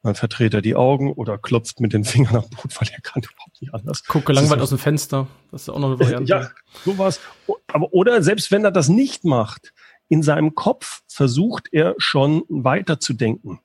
Dann 0.04 0.16
verdreht 0.16 0.54
er 0.54 0.62
die 0.62 0.76
Augen 0.76 1.14
oder 1.14 1.38
klopft 1.38 1.80
mit 1.80 1.94
den 1.94 2.04
Fingern 2.04 2.36
am 2.38 2.50
Boot, 2.50 2.80
weil 2.80 2.90
er 2.92 3.02
kann 3.02 3.22
überhaupt 3.22 3.62
nicht 3.62 3.74
anders. 3.74 4.04
Gucke 4.06 4.34
langweilig 4.34 4.64
aus 4.64 4.70
dem 4.70 4.80
Fenster. 4.80 5.28
Das 5.52 5.64
ist 5.64 5.70
auch 5.70 5.80
noch 5.80 5.90
eine 5.90 6.00
Variante. 6.00 6.32
ja, 6.32 6.50
sowas. 6.84 7.20
Aber, 7.68 7.94
oder 7.94 8.24
selbst 8.24 8.52
wenn 8.52 8.64
er 8.64 8.72
das 8.72 8.90
nicht 8.90 9.26
macht, 9.26 9.74
in 10.10 10.24
seinem 10.24 10.56
Kopf 10.56 11.04
versucht 11.08 11.70
er 11.72 11.96
schon 11.98 12.44
weiterzudenken, 12.50 13.60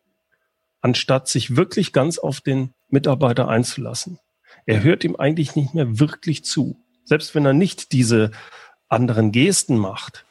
anstatt 0.80 1.28
sich 1.28 1.56
wirklich 1.56 1.92
ganz 1.92 2.18
auf 2.18 2.40
den 2.40 2.74
Mitarbeiter 2.88 3.48
einzulassen. 3.48 4.20
Er 4.66 4.82
hört 4.82 5.04
ihm 5.04 5.16
eigentlich 5.16 5.56
nicht 5.56 5.74
mehr 5.74 5.98
wirklich 5.98 6.44
zu. 6.44 6.78
Selbst 7.04 7.34
wenn 7.34 7.46
er 7.46 7.52
nicht 7.52 7.92
diese 7.92 8.30
anderen 8.88 9.32
Gesten 9.32 9.76
macht. 9.76 10.24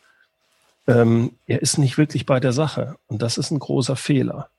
Ähm, 0.88 1.38
er 1.48 1.62
ist 1.62 1.78
nicht 1.78 1.98
wirklich 1.98 2.26
bei 2.26 2.40
der 2.40 2.54
Sache. 2.54 2.96
Und 3.08 3.22
das 3.22 3.38
ist 3.38 3.52
ein 3.52 3.60
großer 3.60 3.96
Fehler. 3.96 4.50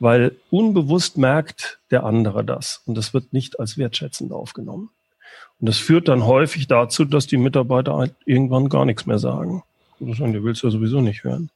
Weil 0.00 0.36
unbewusst 0.50 1.18
merkt 1.18 1.78
der 1.90 2.04
andere 2.04 2.44
das. 2.44 2.82
Und 2.86 2.96
das 2.96 3.14
wird 3.14 3.32
nicht 3.32 3.60
als 3.60 3.78
wertschätzend 3.78 4.32
aufgenommen. 4.32 4.90
Und 5.60 5.68
das 5.68 5.78
führt 5.78 6.08
dann 6.08 6.26
häufig 6.26 6.66
dazu, 6.66 7.04
dass 7.04 7.26
die 7.26 7.36
Mitarbeiter 7.36 7.96
halt 7.96 8.14
irgendwann 8.24 8.68
gar 8.68 8.84
nichts 8.84 9.06
mehr 9.06 9.18
sagen. 9.18 9.62
Oder 10.00 10.14
sagen, 10.14 10.32
du 10.32 10.42
willst 10.42 10.62
ja 10.62 10.70
sowieso 10.70 11.00
nicht 11.00 11.24
hören. 11.24 11.50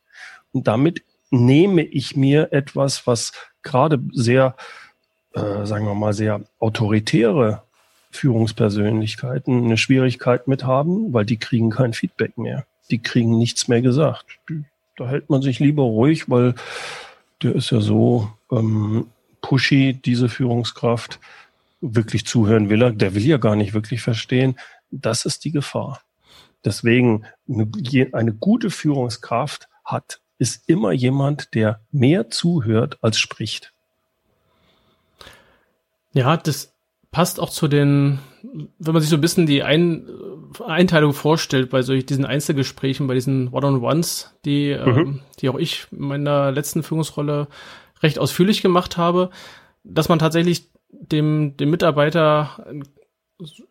Und 0.53 0.69
damit 0.69 1.03
nehme 1.31 1.83
ich 1.83 2.17
mir 2.17 2.53
etwas, 2.53 3.07
was 3.07 3.33
gerade 3.63 3.99
sehr, 4.13 4.55
äh, 5.35 5.67
sagen 5.67 5.87
wir 5.87 5.95
mal, 5.95 6.13
sehr 6.13 6.43
autoritäre 6.61 7.63
Führungspersönlichkeiten 8.11 9.65
eine 9.65 9.77
Schwierigkeit 9.77 10.49
mit 10.49 10.65
haben, 10.65 11.13
weil 11.13 11.25
die 11.25 11.37
kriegen 11.37 11.71
kein 11.71 11.93
Feedback 11.93 12.39
mehr. 12.39 12.65
Die 12.91 12.99
kriegen 12.99 13.37
nichts 13.37 13.69
mehr 13.69 13.83
gesagt. 13.83 14.27
Da 14.97 15.09
hält 15.09 15.29
man 15.29 15.43
sich 15.43 15.59
lieber 15.59 15.83
ruhig, 15.83 16.31
weil 16.31 16.55
der 17.43 17.55
ist 17.55 17.71
ja 17.71 17.81
so 17.81 18.31
ähm, 18.51 19.07
pushy, 19.41 19.95
diese 20.05 20.29
Führungskraft. 20.29 21.21
Wirklich 21.81 22.27
zuhören 22.27 22.69
will 22.71 22.83
er, 22.83 22.91
der 22.91 23.15
will 23.15 23.25
ja 23.25 23.37
gar 23.37 23.57
nicht 23.57 23.75
wirklich 23.75 24.01
verstehen. 24.03 24.59
Das 24.91 25.25
ist 25.25 25.45
die 25.45 25.53
Gefahr. 25.53 26.01
Deswegen 26.65 27.25
eine, 27.49 27.71
eine 28.13 28.33
gute 28.33 28.71
Führungskraft 28.71 29.69
hat, 29.85 30.21
ist 30.39 30.69
immer 30.69 30.93
jemand, 30.93 31.55
der 31.55 31.81
mehr 31.93 32.31
zuhört 32.31 32.99
als 33.03 33.19
spricht. 33.19 33.73
Ja, 36.13 36.37
das 36.37 36.73
passt 37.11 37.41
auch 37.41 37.51
zu 37.51 37.69
den, 37.69 38.19
wenn 38.79 38.93
man 38.93 39.01
sich 39.01 39.11
so 39.11 39.17
ein 39.17 39.21
bisschen 39.21 39.47
die 39.47 39.63
ein 39.63 40.07
Einteilung 40.65 41.13
vorstellt 41.13 41.71
bei 41.71 41.83
solchen 41.83 42.07
diesen 42.07 42.25
Einzelgesprächen, 42.25 43.07
bei 43.07 43.15
diesen 43.15 43.49
One-on-Ones, 43.49 44.35
die, 44.45 44.75
mhm. 44.75 44.99
ähm, 44.99 45.21
die 45.41 45.49
auch 45.49 45.59
ich 45.59 45.87
in 45.91 46.09
meiner 46.09 46.53
letzten 46.53 46.83
Führungsrolle 46.83 47.49
recht 48.03 48.19
ausführlich 48.19 48.63
gemacht 48.63 48.97
habe, 48.97 49.31
dass 49.85 50.09
man 50.09 50.19
tatsächlich 50.19 50.69
dem, 50.91 51.57
dem 51.57 51.71
Mitarbeiter 51.71 52.51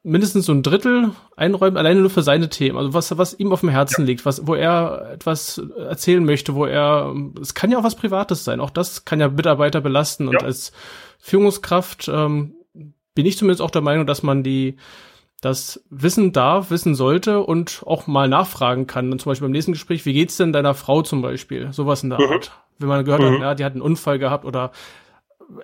mindestens 0.03 0.45
so 0.45 0.53
ein 0.53 0.61
Drittel 0.61 1.11
einräumt, 1.35 1.77
alleine 1.77 2.01
nur 2.01 2.11
für 2.11 2.21
seine 2.21 2.49
Themen, 2.49 2.77
also 2.77 2.93
was, 2.93 3.17
was 3.17 3.33
ihm 3.39 3.51
auf 3.51 3.61
dem 3.61 3.69
Herzen 3.69 4.01
ja. 4.01 4.07
liegt, 4.07 4.25
was, 4.25 4.45
wo 4.45 4.53
er 4.53 5.11
etwas 5.13 5.59
erzählen 5.77 6.23
möchte, 6.23 6.53
wo 6.53 6.65
er, 6.65 7.15
es 7.41 7.55
kann 7.55 7.71
ja 7.71 7.79
auch 7.79 7.83
was 7.83 7.95
Privates 7.95 8.43
sein, 8.43 8.59
auch 8.59 8.69
das 8.69 9.05
kann 9.05 9.19
ja 9.19 9.29
Mitarbeiter 9.29 9.81
belasten 9.81 10.27
und 10.27 10.43
als 10.43 10.71
Führungskraft 11.17 12.07
ähm, 12.13 12.53
bin 13.15 13.25
ich 13.25 13.37
zumindest 13.37 13.61
auch 13.61 13.71
der 13.71 13.81
Meinung, 13.81 14.05
dass 14.05 14.21
man 14.21 14.43
die 14.43 14.77
das 15.41 15.83
wissen 15.89 16.31
darf, 16.31 16.71
wissen 16.71 16.95
sollte 16.95 17.41
und 17.41 17.83
auch 17.85 18.07
mal 18.07 18.27
nachfragen 18.27 18.87
kann. 18.87 19.09
Dann 19.09 19.19
zum 19.19 19.31
Beispiel 19.31 19.45
beim 19.45 19.51
nächsten 19.51 19.73
Gespräch, 19.73 20.05
wie 20.05 20.13
geht's 20.13 20.37
denn 20.37 20.53
deiner 20.53 20.73
Frau 20.73 21.01
zum 21.01 21.21
Beispiel? 21.21 21.71
Sowas 21.71 22.03
in 22.03 22.09
der 22.09 22.21
mhm. 22.21 22.33
Art. 22.33 22.51
Wenn 22.79 22.89
man 22.89 23.05
gehört 23.05 23.21
mhm. 23.21 23.33
hat, 23.35 23.41
ja, 23.41 23.55
die 23.55 23.65
hat 23.65 23.73
einen 23.73 23.81
Unfall 23.81 24.19
gehabt 24.19 24.45
oder 24.45 24.71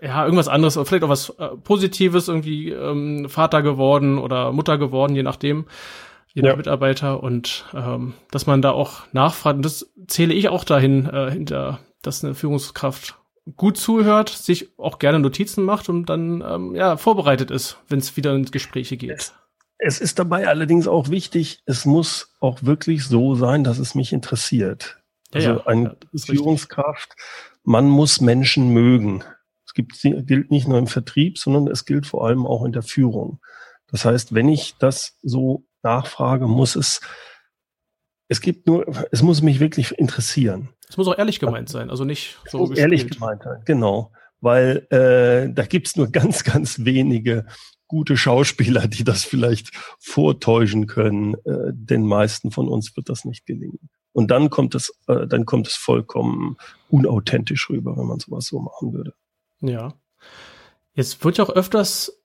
ja, 0.01 0.23
irgendwas 0.23 0.47
anderes, 0.47 0.77
oder 0.77 0.85
vielleicht 0.85 1.03
auch 1.03 1.09
was 1.09 1.29
äh, 1.31 1.49
Positives, 1.63 2.27
irgendwie 2.27 2.69
ähm, 2.69 3.27
Vater 3.29 3.61
geworden 3.61 4.17
oder 4.17 4.51
Mutter 4.51 4.77
geworden, 4.77 5.15
je 5.15 5.23
nachdem, 5.23 5.65
je 6.33 6.43
nach 6.43 6.55
Mitarbeiter 6.55 7.21
und 7.23 7.65
ähm, 7.73 8.13
dass 8.31 8.45
man 8.45 8.61
da 8.61 8.71
auch 8.71 9.01
nachfragt. 9.11 9.57
Und 9.57 9.65
das 9.65 9.91
zähle 10.07 10.33
ich 10.33 10.49
auch 10.49 10.63
dahin, 10.63 11.07
äh, 11.07 11.31
hinter, 11.31 11.79
dass 12.01 12.23
eine 12.23 12.35
Führungskraft 12.35 13.17
gut 13.57 13.77
zuhört, 13.77 14.29
sich 14.29 14.69
auch 14.77 14.99
gerne 14.99 15.19
Notizen 15.19 15.65
macht 15.65 15.89
und 15.89 16.05
dann 16.05 16.43
ähm, 16.47 16.75
ja 16.75 16.95
vorbereitet 16.97 17.51
ist, 17.51 17.77
wenn 17.89 17.99
es 17.99 18.15
wieder 18.15 18.33
in 18.33 18.45
Gespräche 18.45 18.97
geht. 18.97 19.33
Es, 19.83 19.99
ist 19.99 20.19
dabei 20.19 20.47
allerdings 20.47 20.87
auch 20.87 21.09
wichtig, 21.09 21.63
es 21.65 21.85
muss 21.85 22.35
auch 22.39 22.63
wirklich 22.63 23.05
so 23.05 23.35
sein, 23.35 23.63
dass 23.63 23.79
es 23.79 23.95
mich 23.95 24.13
interessiert. 24.13 25.01
Also 25.33 25.49
ja, 25.49 25.65
eine 25.65 25.97
ja, 26.11 26.25
Führungskraft, 26.25 27.15
man 27.63 27.89
muss 27.89 28.21
Menschen 28.21 28.69
mögen. 28.69 29.23
Es 29.65 29.73
gibt, 29.73 29.99
gilt 30.01 30.51
nicht 30.51 30.67
nur 30.67 30.77
im 30.77 30.87
Vertrieb, 30.87 31.37
sondern 31.37 31.67
es 31.67 31.85
gilt 31.85 32.05
vor 32.05 32.27
allem 32.27 32.45
auch 32.45 32.63
in 32.65 32.73
der 32.73 32.83
Führung. 32.83 33.39
Das 33.87 34.05
heißt, 34.05 34.33
wenn 34.33 34.49
ich 34.49 34.75
das 34.77 35.17
so 35.21 35.65
nachfrage, 35.81 36.47
muss 36.47 36.75
es 36.75 37.01
es 38.31 38.39
gibt 38.39 38.65
nur, 38.65 38.85
es 39.11 39.21
muss 39.21 39.41
mich 39.41 39.59
wirklich 39.59 39.91
interessieren. 39.99 40.69
Es 40.87 40.95
muss 40.95 41.05
auch 41.09 41.17
ehrlich 41.17 41.41
gemeint 41.41 41.67
sein, 41.67 41.89
also 41.89 42.05
nicht 42.05 42.37
so. 42.49 42.73
Ehrlich 42.73 43.09
gemeint 43.09 43.43
sein, 43.43 43.61
genau. 43.65 44.13
Weil 44.39 44.87
äh, 44.89 45.53
da 45.53 45.65
gibt's 45.65 45.97
nur 45.97 46.07
ganz, 46.11 46.45
ganz 46.45 46.85
wenige 46.85 47.45
gute 47.91 48.15
Schauspieler, 48.15 48.87
die 48.87 49.03
das 49.03 49.25
vielleicht 49.25 49.71
vortäuschen 49.99 50.87
können. 50.87 51.33
Äh, 51.43 51.73
den 51.73 52.05
meisten 52.05 52.49
von 52.49 52.69
uns 52.69 52.95
wird 52.95 53.09
das 53.09 53.25
nicht 53.25 53.45
gelingen. 53.45 53.89
Und 54.13 54.31
dann 54.31 54.49
kommt 54.49 54.75
es, 54.75 54.93
äh, 55.07 55.27
dann 55.27 55.45
kommt 55.45 55.67
es 55.67 55.75
vollkommen 55.75 56.55
unauthentisch 56.89 57.69
rüber, 57.69 57.97
wenn 57.97 58.07
man 58.07 58.19
sowas 58.19 58.45
so 58.45 58.61
machen 58.61 58.93
würde. 58.93 59.13
Ja. 59.59 59.93
Jetzt 60.93 61.23
wird 61.25 61.37
ja 61.37 61.43
auch 61.43 61.49
öfters 61.49 62.17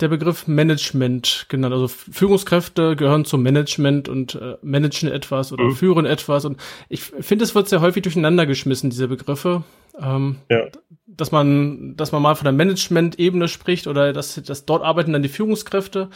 der 0.00 0.08
Begriff 0.08 0.46
Management 0.46 1.46
genannt. 1.50 1.74
Also 1.74 1.88
Führungskräfte 1.88 2.96
gehören 2.96 3.26
zum 3.26 3.42
Management 3.42 4.08
und 4.08 4.36
äh, 4.36 4.56
managen 4.62 5.10
etwas 5.10 5.52
oder 5.52 5.64
mhm. 5.64 5.76
führen 5.76 6.06
etwas. 6.06 6.46
Und 6.46 6.58
ich 6.88 7.02
finde, 7.02 7.44
es 7.44 7.54
wird 7.54 7.68
sehr 7.68 7.82
häufig 7.82 8.02
durcheinander 8.04 8.46
geschmissen, 8.46 8.88
diese 8.88 9.08
Begriffe. 9.08 9.64
Ähm, 10.00 10.36
ja. 10.48 10.66
Dass 11.06 11.32
man, 11.32 11.96
dass 11.96 12.12
man 12.12 12.22
mal 12.22 12.34
von 12.34 12.44
der 12.44 12.52
Management-Ebene 12.52 13.48
spricht 13.48 13.86
oder 13.86 14.12
dass, 14.12 14.34
dass 14.42 14.64
dort 14.64 14.82
arbeiten 14.82 15.12
dann 15.12 15.22
die 15.22 15.28
Führungskräfte. 15.28 16.08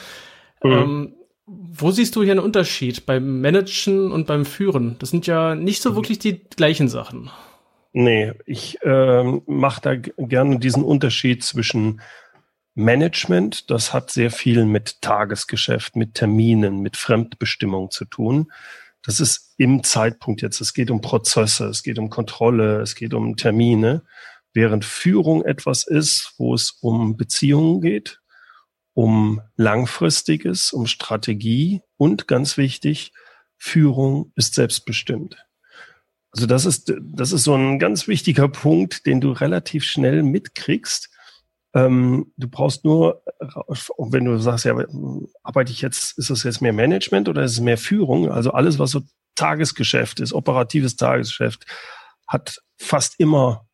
Mhm. 0.63 0.73
Ähm, 0.73 1.15
wo 1.47 1.91
siehst 1.91 2.17
du 2.17 2.23
hier 2.23 2.33
einen 2.33 2.41
Unterschied 2.41 3.05
beim 3.05 3.41
Managen 3.41 4.13
und 4.13 4.27
beim 4.27 4.47
Führen? 4.47 4.97
Das 4.99 5.11
sind 5.11 5.27
ja 5.27 5.55
nicht 5.55 5.83
so 5.83 5.91
mhm. 5.91 5.97
wirklich 5.97 6.19
die 6.19 6.41
gleichen 6.57 6.89
Sachen. 6.89 7.31
Nee, 7.93 8.33
ich 8.47 8.79
ähm, 8.83 9.43
mache 9.47 9.81
da 9.81 9.95
gerne 9.95 10.59
diesen 10.59 10.83
Unterschied 10.83 11.45
zwischen 11.45 12.01
Management, 12.75 13.71
das 13.71 13.93
hat 13.93 14.11
sehr 14.11 14.31
viel 14.31 14.65
mit 14.65 15.01
Tagesgeschäft, 15.01 15.95
mit 15.95 16.15
Terminen, 16.15 16.81
mit 16.81 16.97
Fremdbestimmung 16.97 17.91
zu 17.91 18.05
tun. 18.05 18.51
Das 19.05 19.21
ist 19.21 19.55
im 19.59 19.85
Zeitpunkt 19.85 20.43
jetzt. 20.43 20.61
Es 20.61 20.73
geht 20.73 20.91
um 20.91 21.01
Prozesse, 21.01 21.67
es 21.67 21.83
geht 21.83 21.99
um 21.99 22.09
Kontrolle, 22.09 22.81
es 22.81 22.95
geht 22.95 23.15
um 23.15 23.37
Termine. 23.37 24.03
Während 24.55 24.85
Führung 24.85 25.45
etwas 25.45 25.87
ist, 25.87 26.35
wo 26.39 26.55
es 26.55 26.71
um 26.81 27.17
Beziehungen 27.17 27.81
geht, 27.81 28.21
um 28.95 29.43
Langfristiges, 29.57 30.73
um 30.73 30.87
Strategie 30.87 31.83
und 31.97 32.27
ganz 32.29 32.57
wichtig, 32.57 33.13
Führung 33.59 34.33
ist 34.37 34.55
selbstbestimmt. 34.55 35.45
Also 36.31 36.47
das 36.47 36.65
ist, 36.65 36.93
das 37.01 37.33
ist 37.33 37.45
so 37.45 37.55
ein 37.55 37.79
ganz 37.79 38.09
wichtiger 38.09 38.49
Punkt, 38.49 39.07
den 39.07 39.21
du 39.21 39.33
relativ 39.33 39.85
schnell 39.85 40.23
mitkriegst, 40.23 41.11
ähm, 41.75 42.33
du 42.37 42.49
brauchst 42.49 42.85
nur, 42.85 43.23
wenn 43.99 44.25
du 44.25 44.39
sagst, 44.39 44.65
ja, 44.65 44.77
arbeite 45.43 45.73
ich 45.73 45.81
jetzt, 45.81 46.17
ist 46.17 46.31
das 46.31 46.45
jetzt 46.45 46.63
mehr 46.63 46.73
Management 46.73 47.29
oder 47.29 47.43
ist 47.43 47.53
es 47.53 47.61
mehr 47.61 47.79
Führung? 47.79 48.31
Also 48.31 48.53
alles, 48.53 48.79
was 48.79 48.93
so 48.93 49.03
Tagesgeschäft 49.35 50.21
ist, 50.21 50.33
operatives 50.33 50.95
Tagesgeschäft, 50.97 51.67
hat 52.29 52.61
fast 52.79 53.19
immer, 53.19 53.67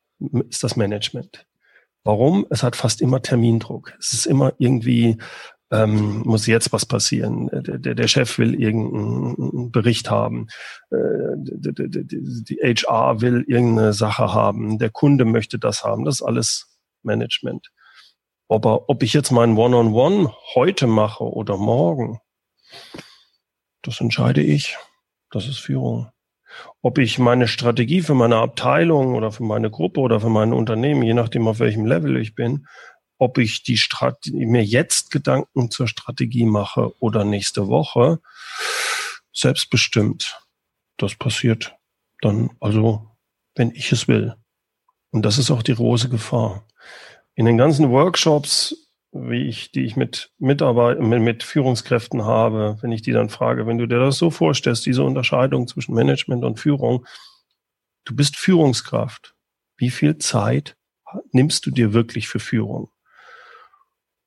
ist 0.49 0.65
das 0.65 0.77
Management. 0.77 1.47
Warum? 2.03 2.47
Es 2.49 2.63
hat 2.63 2.77
fast 2.77 3.03
immer 3.03 3.21
Termindruck. 3.21 3.95
Es 3.99 4.15
ist 4.15 4.27
immer 4.27 4.55
irgendwie, 4.57 5.19
ähm, 5.71 6.23
muss 6.25 6.47
jetzt 6.47 6.73
was 6.73 6.87
passieren. 6.87 7.49
Der, 7.53 7.79
der, 7.79 7.95
der 7.95 8.09
Chef 8.09 8.39
will 8.39 8.55
irgendeinen 8.55 9.71
Bericht 9.71 10.11
haben. 10.11 10.47
Äh, 10.91 11.37
die, 11.37 11.75
die, 11.75 12.45
die 12.45 12.57
HR 12.57 13.21
will 13.21 13.45
irgendeine 13.47 13.93
Sache 13.93 14.33
haben. 14.33 14.79
Der 14.79 14.89
Kunde 14.89 15.27
möchte 15.27 15.59
das 15.59 15.85
haben. 15.85 16.07
Das 16.07 16.17
ist 16.17 16.23
alles 16.23 16.79
Management. 17.03 17.71
Aber 18.51 18.89
ob 18.89 19.05
ich 19.05 19.13
jetzt 19.13 19.31
mein 19.31 19.57
One-on-One 19.57 19.95
-on 19.95 20.27
-One 20.27 20.35
heute 20.57 20.89
mache 20.89 21.23
oder 21.23 21.57
morgen, 21.57 22.19
das 23.83 24.01
entscheide 24.01 24.43
ich. 24.43 24.77
Das 25.31 25.47
ist 25.47 25.59
Führung. 25.59 26.11
Ob 26.83 26.99
ich 26.99 27.21
meine 27.21 27.47
Strategie 27.47 28.03
für 28.03 28.15
meine 28.15 28.39
Abteilung 28.39 29.15
oder 29.15 29.31
für 29.31 29.45
meine 29.45 29.71
Gruppe 29.71 30.01
oder 30.01 30.21
für 30.21 30.31
mein 30.31 30.53
Unternehmen, 30.53 31.05
je 31.05 31.15
nachdem 31.15 31.47
auf 31.47 31.61
welchem 31.61 31.87
Level 31.87 32.17
ich 32.17 32.35
bin, 32.35 32.67
ob 33.19 33.39
ich 33.39 33.63
die 33.63 33.77
Strategie, 33.77 34.47
mir 34.47 34.65
jetzt 34.65 35.13
Gedanken 35.13 35.71
zur 35.71 35.87
Strategie 35.87 36.45
mache 36.45 36.93
oder 37.01 37.25
nächste 37.25 37.69
Woche, 37.69 38.19
selbstbestimmt. 39.33 40.45
Das 40.97 41.15
passiert 41.15 41.77
dann, 42.21 42.51
also, 42.59 43.17
wenn 43.55 43.71
ich 43.71 43.93
es 43.93 44.09
will. 44.09 44.35
Und 45.13 45.23
das 45.23 45.39
ist 45.39 45.53
auch 45.53 45.63
die 45.63 45.77
große 45.77 46.09
Gefahr 46.09 46.67
in 47.35 47.47
den 47.47 47.57
ganzen 47.57 47.91
Workshops, 47.91 48.91
wie 49.13 49.49
ich, 49.49 49.73
die 49.73 49.85
ich 49.85 49.97
mit 49.97 50.31
Mitarbeitern, 50.39 51.09
mit, 51.09 51.23
mit 51.23 51.43
Führungskräften 51.43 52.25
habe, 52.25 52.79
wenn 52.81 52.93
ich 52.93 53.03
die 53.03 53.13
dann 53.13 53.29
frage, 53.29 53.67
wenn 53.67 53.79
du 53.79 53.87
dir 53.87 53.99
das 53.99 54.19
so 54.19 54.31
vorstellst, 54.31 54.87
diese 54.87 55.03
Unterscheidung 55.03 55.67
zwischen 55.67 55.95
Management 55.95 56.45
und 56.45 56.61
Führung, 56.61 57.07
du 58.05 58.15
bist 58.15 58.37
Führungskraft. 58.37 59.35
Wie 59.77 59.91
viel 59.91 60.19
Zeit 60.19 60.77
nimmst 61.33 61.67
du 61.67 61.71
dir 61.71 61.93
wirklich 61.93 62.29
für 62.29 62.41
Führung? 62.41 62.91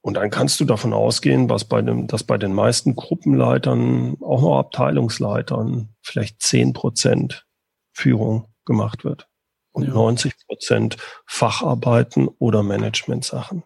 Und 0.02 0.16
dann 0.16 0.30
kannst 0.30 0.60
du 0.60 0.66
davon 0.66 0.92
ausgehen, 0.92 1.50
was 1.50 1.64
bei 1.64 1.82
dem, 1.82 2.08
dass 2.08 2.26
bei 2.26 2.38
den 2.38 2.54
meisten 2.54 2.96
Gruppenleitern, 2.96 4.18
auch 4.22 4.42
noch 4.42 4.60
Abteilungsleitern, 4.60 5.96
vielleicht 6.02 6.42
zehn 6.42 6.74
Prozent 6.74 7.46
Führung 7.94 8.48
gemacht 8.66 9.06
wird 9.06 9.30
und 9.74 9.84
ja. 9.84 9.94
90 9.94 10.34
Prozent 10.48 10.98
Facharbeiten 11.26 12.28
oder 12.28 12.64
Management-Sachen. 12.64 13.64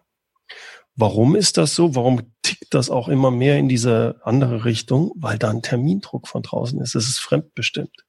Warum 0.96 1.36
ist 1.36 1.56
das 1.58 1.76
so? 1.76 1.94
Warum 1.94 2.32
tickt 2.42 2.74
das 2.74 2.90
auch 2.90 3.08
immer 3.08 3.30
mehr 3.30 3.56
in 3.56 3.68
diese 3.68 4.20
andere 4.24 4.64
Richtung? 4.64 5.12
Weil 5.14 5.38
da 5.38 5.48
ein 5.48 5.62
Termindruck 5.62 6.26
von 6.26 6.42
draußen 6.42 6.80
ist. 6.80 6.96
Es 6.96 7.06
ist 7.06 7.20
fremdbestimmt. 7.20 8.04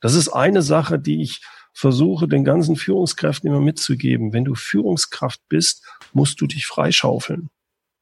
Das 0.00 0.14
ist 0.14 0.28
eine 0.28 0.62
Sache, 0.62 0.98
die 0.98 1.22
ich 1.22 1.40
versuche, 1.72 2.26
den 2.26 2.44
ganzen 2.44 2.74
Führungskräften 2.74 3.48
immer 3.48 3.60
mitzugeben. 3.60 4.32
Wenn 4.32 4.44
du 4.44 4.56
Führungskraft 4.56 5.40
bist, 5.48 5.84
musst 6.12 6.40
du 6.40 6.48
dich 6.48 6.66
freischaufeln. 6.66 7.48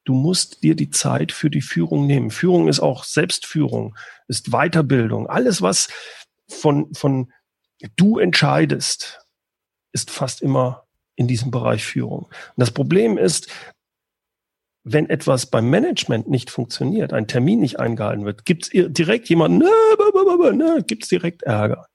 Du 0.05 0.13
musst 0.13 0.63
dir 0.63 0.75
die 0.75 0.89
Zeit 0.89 1.31
für 1.31 1.51
die 1.51 1.61
Führung 1.61 2.07
nehmen. 2.07 2.31
Führung 2.31 2.67
ist 2.67 2.79
auch 2.79 3.03
Selbstführung, 3.03 3.95
ist 4.27 4.49
Weiterbildung. 4.49 5.27
Alles, 5.27 5.61
was 5.61 5.89
von, 6.47 6.91
von 6.95 7.31
du 7.95 8.17
entscheidest, 8.17 9.19
ist 9.91 10.11
fast 10.11 10.41
immer 10.41 10.85
in 11.15 11.27
diesem 11.27 11.51
Bereich 11.51 11.83
Führung. 11.83 12.23
Und 12.25 12.57
das 12.57 12.71
Problem 12.71 13.17
ist, 13.17 13.47
wenn 14.83 15.09
etwas 15.09 15.45
beim 15.45 15.69
Management 15.69 16.27
nicht 16.27 16.49
funktioniert, 16.49 17.13
ein 17.13 17.27
Termin 17.27 17.59
nicht 17.59 17.79
eingehalten 17.79 18.25
wird, 18.25 18.45
gibt 18.45 18.63
es 18.63 18.93
direkt 18.93 19.29
jemanden, 19.29 19.59
ne, 19.59 20.53
ne, 20.53 20.83
gibt 20.85 21.03
es 21.03 21.09
direkt 21.09 21.43
Ärger. 21.43 21.87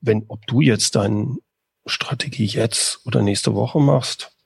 Wenn, 0.00 0.24
ob 0.28 0.46
du 0.46 0.60
jetzt 0.60 0.96
deine 0.96 1.38
Strategie 1.86 2.44
jetzt 2.44 3.00
oder 3.06 3.22
nächste 3.22 3.54
Woche 3.54 3.80
machst, 3.80 4.36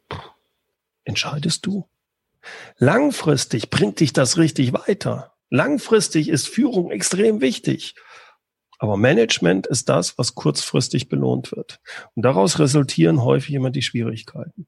entscheidest 1.04 1.66
du. 1.66 1.88
Langfristig 2.78 3.70
bringt 3.70 3.98
dich 4.00 4.12
das 4.12 4.38
richtig 4.38 4.72
weiter. 4.72 5.32
Langfristig 5.50 6.28
ist 6.28 6.48
Führung 6.48 6.90
extrem 6.90 7.40
wichtig. 7.40 7.94
Aber 8.78 8.96
Management 8.96 9.66
ist 9.66 9.88
das, 9.88 10.18
was 10.18 10.34
kurzfristig 10.34 11.08
belohnt 11.08 11.52
wird. 11.52 11.80
Und 12.14 12.24
daraus 12.24 12.58
resultieren 12.58 13.22
häufig 13.22 13.54
immer 13.54 13.70
die 13.70 13.82
Schwierigkeiten. 13.82 14.66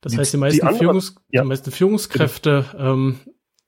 Das 0.00 0.16
heißt, 0.16 0.34
die 0.34 0.36
meisten, 0.36 0.56
die 0.58 0.62
andere, 0.62 0.78
Führungs 0.78 1.14
ja. 1.30 1.42
die 1.42 1.48
meisten 1.48 1.70
Führungskräfte 1.70 2.64
ähm, 2.78 3.18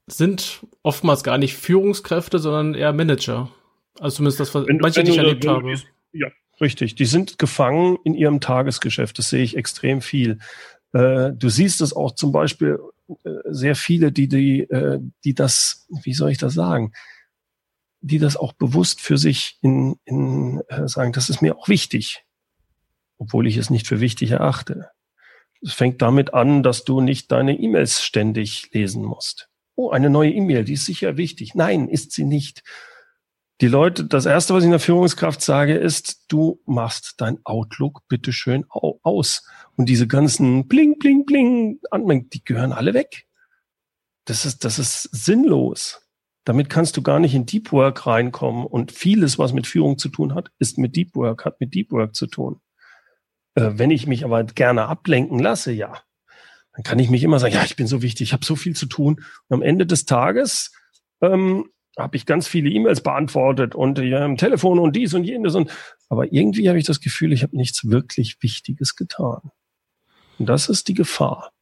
sind 0.07 0.61
oftmals 0.83 1.25
gar 1.25 1.39
nicht 1.39 1.57
Führungskräfte, 1.57 2.39
sondern 2.39 2.75
eher 2.75 2.93
Manager. 2.93 3.51
Also 3.99 4.19
zumindest 4.19 4.41
das, 4.41 4.55
was 4.55 4.67
wenn, 4.67 4.79
manche, 4.79 5.03
die 5.03 5.11
ich 5.11 5.19
erlebt 5.19 5.45
wenn, 5.45 5.51
habe. 5.51 5.75
Ja, 6.13 6.29
richtig. 6.61 6.95
Die 6.95 7.07
sind 7.07 7.39
gefangen 7.39 7.99
in 8.05 8.15
ihrem 8.15 8.41
Tagesgeschäft. 8.41 9.19
Das 9.19 9.31
sehe 9.31 9.43
ich 9.43 9.57
extrem 9.57 10.01
viel. 10.01 10.39
Äh, 10.93 11.33
du 11.33 11.49
siehst 11.49 11.81
es 11.81 11.93
auch 11.93 12.13
zum 12.13 12.33
Beispiel 12.33 12.79
äh, 13.25 13.31
sehr 13.47 13.75
viele, 13.75 14.13
die, 14.13 14.29
die, 14.29 14.61
äh, 14.61 15.01
die 15.25 15.35
das, 15.35 15.87
wie 16.03 16.15
soll 16.15 16.31
ich 16.31 16.39
das 16.39 16.55
sagen, 16.55 16.93
die 18.01 18.19
das 18.19 18.37
auch 18.37 18.53
bewusst 18.53 19.01
für 19.01 19.19
sich 19.19 19.59
in, 19.61 19.97
in 20.05 20.63
äh, 20.69 20.89
sagen, 20.89 21.13
das 21.13 21.31
ist 21.31 21.43
mir 21.43 21.57
auch 21.57 21.69
wichtig, 21.69 22.25
obwohl 23.19 23.47
ich 23.47 23.57
es 23.57 23.71
nicht 23.71 23.87
für 23.87 24.01
wichtig 24.01 24.31
erachte. 24.31 24.91
Es 25.61 25.73
fängt 25.73 26.01
damit 26.03 26.35
an, 26.35 26.63
dass 26.63 26.85
du 26.85 27.01
nicht 27.01 27.33
deine 27.33 27.59
E-Mails 27.59 28.03
ständig 28.03 28.71
lesen 28.73 29.05
musst. 29.05 29.49
Oh, 29.75 29.91
eine 29.91 30.11
neue 30.11 30.31
E-Mail, 30.31 30.65
die 30.65 30.75
ist 30.75 30.87
sicher 30.87 31.17
wichtig. 31.17 31.55
Nein, 31.55 31.89
ist 31.89 32.13
sie 32.13 32.25
nicht. 32.25 32.63
Die 33.61 33.67
Leute, 33.67 34.05
das 34.05 34.25
erste, 34.25 34.55
was 34.55 34.63
ich 34.63 34.67
in 34.67 34.71
der 34.71 34.79
Führungskraft 34.79 35.43
sage, 35.43 35.77
ist, 35.77 36.27
du 36.29 36.61
machst 36.65 37.15
dein 37.19 37.41
Outlook 37.45 38.07
bitteschön 38.07 38.65
aus. 38.69 39.45
Und 39.75 39.89
diese 39.89 40.07
ganzen 40.07 40.69
Bling, 40.69 40.99
Bling, 40.99 41.27
Bling 41.27 41.81
die 42.31 42.45
gehören 42.45 42.73
alle 42.73 42.95
weg. 42.95 43.27
Das 44.27 44.47
ist, 44.47 44.65
das 44.65 44.79
ist 44.79 45.03
sinnlos. 45.11 46.08
Damit 46.49 46.71
kannst 46.71 46.97
du 46.97 47.03
gar 47.03 47.21
nicht 47.21 47.35
in 47.35 47.45
Deep 47.45 47.73
Work 47.73 48.07
reinkommen. 48.07 48.65
Und 48.65 48.91
vieles, 48.91 49.39
was 49.39 49.53
mit 49.53 49.67
Führung 49.67 49.99
zu 49.99 50.09
tun 50.09 50.35
hat, 50.35 50.51
ist 50.59 50.79
mit 50.79 50.97
Deep 50.97 51.15
Work, 51.15 51.45
hat 51.45 51.61
mit 51.61 51.75
Deep 51.75 51.93
Work 51.93 52.15
zu 52.15 52.27
tun. 52.27 52.63
Äh, 53.55 53.73
wenn 53.75 53.91
ich 53.91 54.07
mich 54.07 54.25
aber 54.25 54.43
gerne 54.45 54.87
ablenken 54.87 55.41
lasse, 55.41 55.73
ja, 55.73 56.01
dann 56.73 56.85
kann 56.85 56.99
ich 57.01 57.11
mich 57.11 57.23
immer 57.23 57.39
sagen, 57.39 57.53
ja, 57.53 57.65
ich 57.65 57.77
bin 57.77 57.87
so 57.87 58.01
wichtig, 58.01 58.29
ich 58.29 58.33
habe 58.33 58.47
so 58.47 58.57
viel 58.57 58.75
zu 58.75 58.87
tun. 58.87 59.23
Und 59.49 59.57
am 59.57 59.61
Ende 59.61 59.85
des 59.85 60.07
Tages 60.07 60.73
ähm, 61.21 61.69
habe 61.99 62.17
ich 62.17 62.25
ganz 62.25 62.49
viele 62.49 62.71
E-Mails 62.71 63.03
beantwortet 63.03 63.75
und 63.75 63.99
ja, 63.99 64.25
am 64.25 64.39
Telefon 64.39 64.79
und 64.79 64.97
dies 64.97 65.13
und 65.13 65.25
jenes 65.25 65.55
und 65.55 65.71
aber 66.09 66.33
irgendwie 66.33 66.71
habe 66.71 66.79
ich 66.79 66.87
das 66.87 67.03
Gefühl, 67.03 67.35
ich 67.35 67.43
habe 67.43 67.59
nichts 67.59 67.91
wirklich 67.91 68.39
Wichtiges 68.41 68.97
getan. 68.97 69.51
Und 70.39 70.47
das 70.47 70.71
ist 70.71 70.89
die 70.89 70.95
Gefahr. 70.95 71.53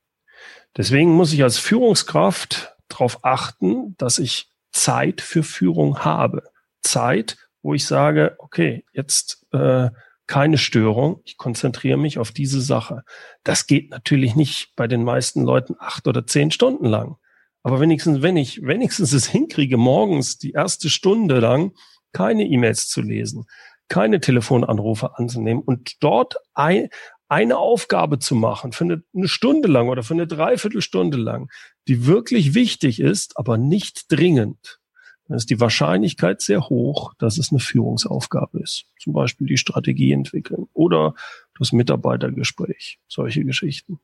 Deswegen 0.76 1.10
muss 1.10 1.32
ich 1.32 1.42
als 1.42 1.58
Führungskraft 1.58 2.76
darauf 2.86 3.24
achten, 3.24 3.96
dass 3.96 4.20
ich 4.20 4.48
Zeit 4.76 5.20
für 5.20 5.42
Führung 5.42 6.00
habe. 6.00 6.44
Zeit, 6.82 7.36
wo 7.62 7.74
ich 7.74 7.86
sage, 7.86 8.36
okay, 8.38 8.84
jetzt 8.92 9.46
äh, 9.52 9.90
keine 10.26 10.58
Störung, 10.58 11.20
ich 11.24 11.36
konzentriere 11.36 11.96
mich 11.96 12.18
auf 12.18 12.30
diese 12.30 12.60
Sache. 12.60 13.04
Das 13.44 13.66
geht 13.66 13.90
natürlich 13.90 14.34
nicht 14.34 14.74
bei 14.76 14.86
den 14.86 15.02
meisten 15.04 15.42
Leuten 15.42 15.76
acht 15.78 16.06
oder 16.06 16.26
zehn 16.26 16.50
Stunden 16.50 16.86
lang. 16.86 17.16
Aber 17.62 17.80
wenigstens, 17.80 18.22
wenn 18.22 18.36
ich 18.36 18.62
wenigstens 18.62 19.12
es 19.12 19.26
hinkriege, 19.26 19.76
morgens 19.76 20.38
die 20.38 20.52
erste 20.52 20.90
Stunde 20.90 21.40
lang 21.40 21.72
keine 22.12 22.44
E-Mails 22.44 22.88
zu 22.88 23.02
lesen, 23.02 23.46
keine 23.88 24.20
Telefonanrufe 24.20 25.18
anzunehmen 25.18 25.62
und 25.62 26.02
dort 26.02 26.36
ein, 26.54 26.88
eine 27.28 27.56
Aufgabe 27.58 28.18
zu 28.18 28.34
machen 28.34 28.72
für 28.72 28.84
eine, 28.84 29.02
eine 29.14 29.28
Stunde 29.28 29.68
lang 29.68 29.88
oder 29.88 30.02
für 30.02 30.14
eine 30.14 30.26
Dreiviertelstunde 30.26 31.16
lang, 31.16 31.50
die 31.88 32.06
wirklich 32.06 32.54
wichtig 32.54 33.00
ist, 33.00 33.38
aber 33.38 33.56
nicht 33.58 34.10
dringend, 34.10 34.80
dann 35.28 35.36
ist 35.36 35.50
die 35.50 35.60
Wahrscheinlichkeit 35.60 36.40
sehr 36.40 36.68
hoch, 36.68 37.14
dass 37.18 37.38
es 37.38 37.50
eine 37.50 37.58
Führungsaufgabe 37.58 38.60
ist. 38.60 38.84
Zum 39.00 39.12
Beispiel 39.12 39.46
die 39.46 39.56
Strategie 39.56 40.12
entwickeln 40.12 40.68
oder 40.72 41.14
das 41.58 41.72
Mitarbeitergespräch, 41.72 43.00
solche 43.08 43.44
Geschichten. 43.44 43.98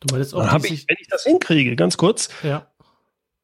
Du 0.00 0.14
meinst 0.14 0.34
auch, 0.34 0.44
dann 0.44 0.64
ich, 0.64 0.88
wenn 0.88 0.96
ich 1.00 1.06
das 1.08 1.22
hinkriege, 1.24 1.76
ganz 1.76 1.96
kurz, 1.96 2.28
ja. 2.42 2.72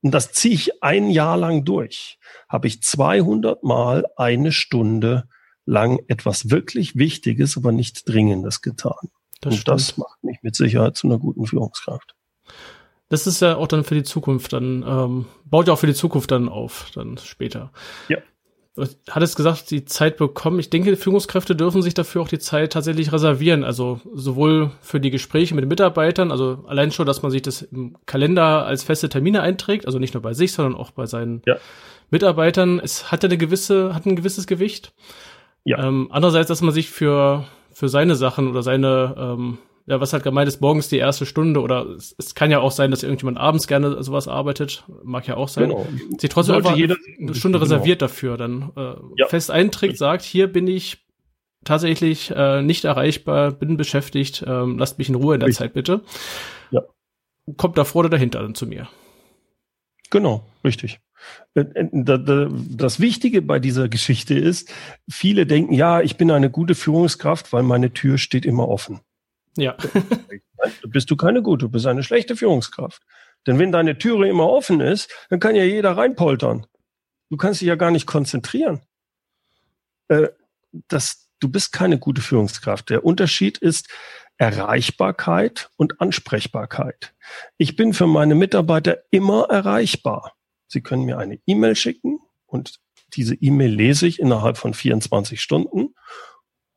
und 0.02 0.12
das 0.12 0.32
ziehe 0.32 0.54
ich 0.54 0.82
ein 0.82 1.08
Jahr 1.08 1.36
lang 1.36 1.64
durch, 1.64 2.18
habe 2.48 2.66
ich 2.66 2.82
200 2.82 3.62
Mal 3.62 4.06
eine 4.16 4.50
Stunde 4.50 5.28
lang 5.66 6.00
etwas 6.08 6.50
wirklich 6.50 6.96
Wichtiges, 6.96 7.56
aber 7.56 7.70
nicht 7.70 8.08
Dringendes 8.08 8.60
getan. 8.60 9.10
Das 9.40 9.52
und 9.52 9.60
stimmt. 9.60 9.68
das 9.68 9.96
macht 9.98 10.24
mich 10.24 10.38
mit 10.42 10.56
Sicherheit 10.56 10.96
zu 10.96 11.06
einer 11.06 11.18
guten 11.18 11.46
Führungskraft. 11.46 12.16
Das 13.08 13.26
ist 13.26 13.40
ja 13.40 13.56
auch 13.56 13.68
dann 13.68 13.84
für 13.84 13.94
die 13.94 14.02
Zukunft, 14.02 14.52
dann 14.52 14.84
ähm, 14.86 15.26
baut 15.44 15.68
ja 15.68 15.72
auch 15.72 15.78
für 15.78 15.86
die 15.86 15.94
Zukunft 15.94 16.30
dann 16.30 16.48
auf, 16.48 16.90
dann 16.94 17.16
später. 17.18 17.72
Ja. 18.08 18.18
Du 18.78 18.86
hattest 19.10 19.34
gesagt, 19.34 19.72
die 19.72 19.84
Zeit 19.86 20.18
bekommen. 20.18 20.60
Ich 20.60 20.70
denke, 20.70 20.96
Führungskräfte 20.96 21.56
dürfen 21.56 21.82
sich 21.82 21.94
dafür 21.94 22.22
auch 22.22 22.28
die 22.28 22.38
Zeit 22.38 22.74
tatsächlich 22.74 23.12
reservieren. 23.12 23.64
Also 23.64 24.00
sowohl 24.14 24.70
für 24.82 25.00
die 25.00 25.10
Gespräche 25.10 25.54
mit 25.56 25.62
den 25.62 25.68
Mitarbeitern, 25.68 26.30
also 26.30 26.64
allein 26.68 26.92
schon, 26.92 27.04
dass 27.04 27.22
man 27.22 27.32
sich 27.32 27.42
das 27.42 27.62
im 27.62 27.96
Kalender 28.06 28.66
als 28.66 28.84
feste 28.84 29.08
Termine 29.08 29.42
einträgt, 29.42 29.86
also 29.86 29.98
nicht 29.98 30.14
nur 30.14 30.22
bei 30.22 30.32
sich, 30.32 30.52
sondern 30.52 30.76
auch 30.76 30.92
bei 30.92 31.06
seinen 31.06 31.42
ja. 31.44 31.56
Mitarbeitern. 32.10 32.78
Es 32.78 33.10
hat 33.10 33.24
ja 33.24 33.28
eine 33.28 33.38
gewisse, 33.38 33.96
hat 33.96 34.06
ein 34.06 34.14
gewisses 34.14 34.46
Gewicht. 34.46 34.92
Ja. 35.64 35.84
Ähm, 35.84 36.08
andererseits, 36.12 36.46
dass 36.46 36.62
man 36.62 36.72
sich 36.72 36.88
für, 36.88 37.46
für 37.72 37.88
seine 37.88 38.14
Sachen 38.14 38.48
oder 38.48 38.62
seine, 38.62 39.16
ähm, 39.18 39.58
ja, 39.88 40.00
was 40.00 40.12
halt 40.12 40.22
gemeint 40.22 40.48
ist, 40.48 40.60
morgens 40.60 40.88
die 40.88 40.98
erste 40.98 41.24
Stunde 41.24 41.62
oder 41.62 41.86
es, 41.86 42.14
es, 42.18 42.34
kann 42.34 42.50
ja 42.50 42.60
auch 42.60 42.72
sein, 42.72 42.90
dass 42.90 43.02
irgendjemand 43.02 43.38
abends 43.38 43.66
gerne 43.66 44.02
sowas 44.02 44.28
arbeitet, 44.28 44.84
mag 45.02 45.26
ja 45.26 45.36
auch 45.36 45.48
sein. 45.48 45.70
Genau. 45.70 45.86
Sie 46.18 46.28
trotzdem 46.28 46.62
Sollte 46.62 46.68
einfach 46.68 46.94
eine 47.18 47.34
Stunde 47.34 47.58
genau. 47.58 47.72
reserviert 47.72 48.02
dafür, 48.02 48.36
dann 48.36 48.70
äh, 48.76 48.94
ja. 49.16 49.26
fest 49.28 49.50
einträgt, 49.50 49.96
sagt, 49.96 50.22
hier 50.22 50.46
bin 50.52 50.66
ich 50.66 51.06
tatsächlich 51.64 52.30
äh, 52.36 52.60
nicht 52.60 52.84
erreichbar, 52.84 53.50
bin 53.50 53.78
beschäftigt, 53.78 54.44
ähm, 54.46 54.78
lasst 54.78 54.98
mich 54.98 55.08
in 55.08 55.14
Ruhe 55.14 55.34
in 55.34 55.40
der 55.40 55.48
Richtig. 55.48 55.64
Zeit 55.64 55.72
bitte. 55.72 56.02
Ja. 56.70 56.82
Kommt 57.56 57.78
da 57.78 57.84
vor 57.84 58.00
oder 58.00 58.10
dahinter 58.10 58.42
dann 58.42 58.54
zu 58.54 58.66
mir. 58.66 58.88
Genau, 60.10 60.44
richtig. 60.64 61.00
Äh, 61.54 61.60
äh, 61.60 62.48
das 62.70 63.00
Wichtige 63.00 63.40
bei 63.40 63.58
dieser 63.58 63.88
Geschichte 63.88 64.34
ist, 64.34 64.70
viele 65.10 65.46
denken, 65.46 65.72
ja, 65.72 66.02
ich 66.02 66.16
bin 66.16 66.30
eine 66.30 66.50
gute 66.50 66.74
Führungskraft, 66.74 67.52
weil 67.54 67.62
meine 67.62 67.92
Tür 67.92 68.18
steht 68.18 68.44
immer 68.44 68.68
offen. 68.68 69.00
Ja. 69.56 69.76
Bist 70.88 71.10
du 71.10 71.16
keine 71.16 71.42
gute, 71.42 71.66
du 71.66 71.68
bist 71.70 71.86
eine 71.86 72.02
schlechte 72.02 72.36
Führungskraft. 72.36 73.02
Denn 73.46 73.58
wenn 73.58 73.70
deine 73.70 73.96
Türe 73.96 74.28
immer 74.28 74.48
offen 74.48 74.80
ist, 74.80 75.08
dann 75.30 75.38
kann 75.38 75.54
ja 75.54 75.62
jeder 75.62 75.96
reinpoltern. 75.96 76.66
Du 77.30 77.36
kannst 77.36 77.60
dich 77.60 77.68
ja 77.68 77.76
gar 77.76 77.90
nicht 77.90 78.06
konzentrieren. 78.06 78.82
Äh, 80.08 80.28
das, 80.88 81.30
du 81.40 81.48
bist 81.48 81.72
keine 81.72 81.98
gute 81.98 82.20
Führungskraft. 82.20 82.90
Der 82.90 83.04
Unterschied 83.04 83.58
ist 83.58 83.88
Erreichbarkeit 84.36 85.70
und 85.76 86.00
Ansprechbarkeit. 86.00 87.14
Ich 87.56 87.76
bin 87.76 87.92
für 87.92 88.06
meine 88.06 88.34
Mitarbeiter 88.34 88.98
immer 89.10 89.44
erreichbar. 89.50 90.34
Sie 90.66 90.82
können 90.82 91.04
mir 91.04 91.18
eine 91.18 91.40
E-Mail 91.46 91.76
schicken 91.76 92.20
und 92.46 92.80
diese 93.14 93.34
E-Mail 93.34 93.70
lese 93.70 94.06
ich 94.06 94.20
innerhalb 94.20 94.58
von 94.58 94.74
24 94.74 95.40
Stunden 95.40 95.94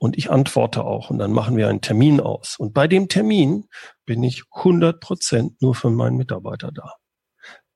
und 0.01 0.17
ich 0.17 0.31
antworte 0.31 0.83
auch 0.83 1.11
und 1.11 1.19
dann 1.19 1.31
machen 1.31 1.55
wir 1.57 1.69
einen 1.69 1.81
Termin 1.81 2.19
aus. 2.21 2.55
Und 2.57 2.73
bei 2.73 2.87
dem 2.87 3.07
Termin 3.07 3.67
bin 4.03 4.23
ich 4.23 4.41
100 4.51 4.99
Prozent 4.99 5.61
nur 5.61 5.75
für 5.75 5.91
meinen 5.91 6.17
Mitarbeiter 6.17 6.71
da. 6.71 6.95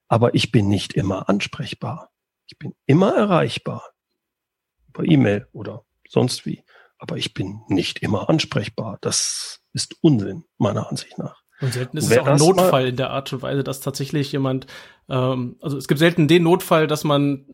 Aber 0.08 0.34
ich 0.34 0.52
bin 0.52 0.68
nicht 0.68 0.94
immer 0.94 1.30
ansprechbar. 1.30 2.10
Ich 2.48 2.58
bin 2.58 2.74
immer 2.88 3.16
erreichbar. 3.16 3.92
Per 4.92 5.06
E-Mail 5.06 5.48
oder 5.52 5.84
sonst 6.10 6.48
wie. 6.48 6.64
Aber 6.98 7.18
ich 7.18 7.36
bin 7.36 7.62
nicht 7.68 8.00
immer 8.00 8.28
ansprechbar. 8.28 8.98
Das 9.02 9.62
ist 9.74 9.96
Unsinn, 10.02 10.46
meiner 10.58 10.90
Ansicht 10.90 11.20
nach. 11.20 11.44
Und 11.62 11.74
selten 11.74 11.96
ist 11.96 12.10
es 12.10 12.18
auch 12.18 12.26
ein 12.26 12.38
Notfall 12.38 12.88
in 12.88 12.96
der 12.96 13.12
Art 13.12 13.32
und 13.34 13.44
Weise, 13.44 13.64
dass 13.64 13.82
tatsächlich 13.82 14.32
jemand, 14.32 14.66
ähm, 15.10 15.58
also 15.62 15.78
es 15.78 15.88
gibt 15.88 16.00
selten 16.00 16.28
den 16.28 16.42
Notfall, 16.42 16.88
dass 16.88 17.04
man 17.04 17.46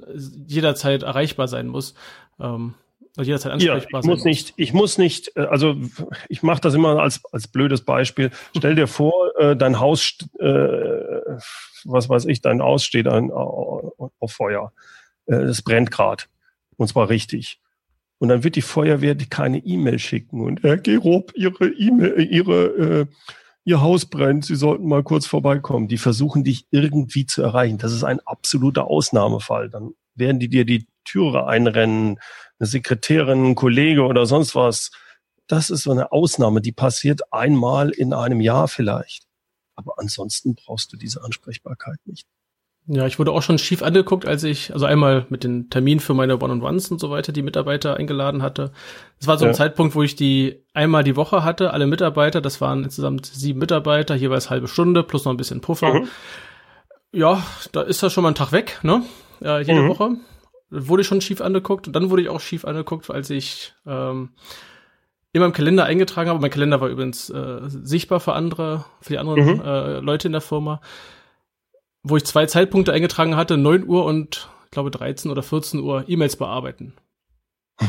jederzeit 0.47 1.03
erreichbar 1.03 1.49
sein 1.49 1.67
muss. 1.67 1.93
Ähm, 2.39 2.75
jederzeit 3.17 3.53
ansprechbar 3.53 3.91
ja, 3.91 3.99
ich 3.99 4.05
muss 4.05 4.23
nicht, 4.23 4.53
ich 4.55 4.73
muss 4.73 4.97
nicht, 4.97 5.35
äh, 5.35 5.41
also 5.41 5.75
ich 6.29 6.43
mache 6.43 6.61
das 6.61 6.73
immer 6.73 6.99
als 6.99 7.21
als 7.31 7.47
blödes 7.47 7.81
Beispiel. 7.81 8.31
Stell 8.55 8.75
dir 8.75 8.87
vor, 8.87 9.13
äh, 9.37 9.55
dein 9.55 9.79
Haus, 9.79 10.17
äh, 10.39 10.45
was 11.83 12.09
weiß 12.09 12.25
ich, 12.25 12.41
dein 12.41 12.61
Haus 12.61 12.83
steht 12.83 13.07
ein, 13.07 13.31
auf 13.31 14.31
Feuer. 14.31 14.71
Äh, 15.25 15.35
es 15.35 15.61
brennt 15.61 15.91
gerade 15.91 16.23
und 16.77 16.87
zwar 16.87 17.09
richtig. 17.09 17.59
Und 18.17 18.29
dann 18.29 18.43
wird 18.43 18.55
die 18.55 18.61
Feuerwehr 18.61 19.15
keine 19.15 19.57
E-Mail 19.57 19.97
schicken 19.97 20.41
und 20.41 20.63
Herr 20.63 20.77
Gerob, 20.77 21.31
Ihre 21.35 21.67
E-Mail, 21.67 22.21
Ihre 22.21 22.65
äh, 22.65 23.05
Ihr 23.63 23.81
Haus 23.81 24.05
brennt, 24.05 24.45
Sie 24.45 24.55
sollten 24.55 24.87
mal 24.87 25.03
kurz 25.03 25.27
vorbeikommen. 25.27 25.87
Die 25.87 25.97
versuchen 25.97 26.43
dich 26.43 26.65
irgendwie 26.71 27.25
zu 27.25 27.43
erreichen. 27.43 27.77
Das 27.77 27.93
ist 27.93 28.03
ein 28.03 28.19
absoluter 28.25 28.87
Ausnahmefall. 28.87 29.69
Dann 29.69 29.91
werden 30.15 30.39
die 30.39 30.49
dir 30.49 30.65
die 30.65 30.87
Türe 31.03 31.47
einrennen, 31.47 32.19
eine 32.61 32.67
Sekretärin, 32.67 33.43
ein 33.43 33.55
Kollege 33.55 34.03
oder 34.03 34.25
sonst 34.25 34.55
was. 34.55 34.91
Das 35.47 35.69
ist 35.69 35.83
so 35.83 35.91
eine 35.91 36.11
Ausnahme, 36.11 36.61
die 36.61 36.71
passiert 36.71 37.33
einmal 37.33 37.89
in 37.89 38.13
einem 38.13 38.39
Jahr 38.39 38.67
vielleicht. 38.67 39.25
Aber 39.75 39.95
ansonsten 39.97 40.55
brauchst 40.55 40.93
du 40.93 40.97
diese 40.97 41.23
Ansprechbarkeit 41.23 41.97
nicht. 42.05 42.27
Ja, 42.87 43.05
ich 43.07 43.19
wurde 43.19 43.31
auch 43.31 43.41
schon 43.41 43.57
schief 43.57 43.83
angeguckt, 43.83 44.25
als 44.25 44.43
ich, 44.43 44.73
also 44.73 44.85
einmal 44.85 45.25
mit 45.29 45.43
den 45.43 45.69
Termin 45.69 45.99
für 45.99 46.13
meine 46.13 46.37
One-on-Ones 46.37 46.91
und 46.91 46.99
so 46.99 47.09
weiter, 47.09 47.31
die 47.31 47.41
Mitarbeiter 47.41 47.95
eingeladen 47.95 48.41
hatte. 48.41 48.71
Es 49.19 49.27
war 49.27 49.37
so 49.37 49.45
ein 49.45 49.53
Zeitpunkt, 49.53 49.95
wo 49.95 50.03
ich 50.03 50.15
die 50.15 50.63
einmal 50.73 51.03
die 51.03 51.15
Woche 51.15 51.43
hatte, 51.43 51.73
alle 51.73 51.87
Mitarbeiter, 51.87 52.41
das 52.41 52.59
waren 52.59 52.83
insgesamt 52.83 53.25
sieben 53.25 53.59
Mitarbeiter, 53.59 54.15
jeweils 54.15 54.49
halbe 54.49 54.67
Stunde, 54.67 55.03
plus 55.03 55.25
noch 55.25 55.31
ein 55.31 55.37
bisschen 55.37 55.61
Puffer. 55.61 55.93
Mhm. 55.93 56.07
Ja, 57.11 57.43
da 57.71 57.81
ist 57.81 58.01
das 58.01 58.13
schon 58.13 58.23
mal 58.23 58.31
ein 58.31 58.35
Tag 58.35 58.51
weg, 58.51 58.79
ne? 58.83 59.03
Ja, 59.41 59.59
jede 59.59 59.81
mhm. 59.81 59.89
Woche. 59.89 60.17
Wurde 60.71 61.01
ich 61.01 61.07
schon 61.07 61.21
schief 61.21 61.41
angeguckt 61.41 61.87
und 61.87 61.93
dann 61.93 62.09
wurde 62.09 62.23
ich 62.23 62.29
auch 62.29 62.39
schief 62.39 62.65
angeguckt, 62.65 63.09
als 63.11 63.29
ich 63.29 63.73
ähm, 63.85 64.29
in 65.33 65.41
meinem 65.41 65.53
Kalender 65.53 65.85
eingetragen 65.85 66.29
habe. 66.29 66.39
Mein 66.39 66.49
Kalender 66.49 66.81
war 66.81 66.89
übrigens 66.89 67.29
äh, 67.29 67.59
sichtbar 67.65 68.19
für 68.19 68.33
andere, 68.33 68.85
für 69.01 69.13
die 69.13 69.19
anderen 69.19 69.57
mhm. 69.57 69.61
äh, 69.61 69.99
Leute 69.99 70.27
in 70.27 70.31
der 70.31 70.41
Firma 70.41 70.81
wo 72.03 72.17
ich 72.17 72.25
zwei 72.25 72.45
Zeitpunkte 72.45 72.93
eingetragen 72.93 73.35
hatte, 73.35 73.57
9 73.57 73.87
Uhr 73.87 74.05
und 74.05 74.49
ich 74.65 74.71
glaube 74.71 74.91
13 74.91 75.29
oder 75.31 75.43
14 75.43 75.81
Uhr 75.81 76.05
E-Mails 76.07 76.35
bearbeiten. 76.35 76.93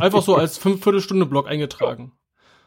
Einfach 0.00 0.22
so 0.22 0.36
als 0.36 0.58
fünf 0.58 0.82
Viertelstunde 0.82 1.26
Block 1.26 1.48
eingetragen. 1.48 2.12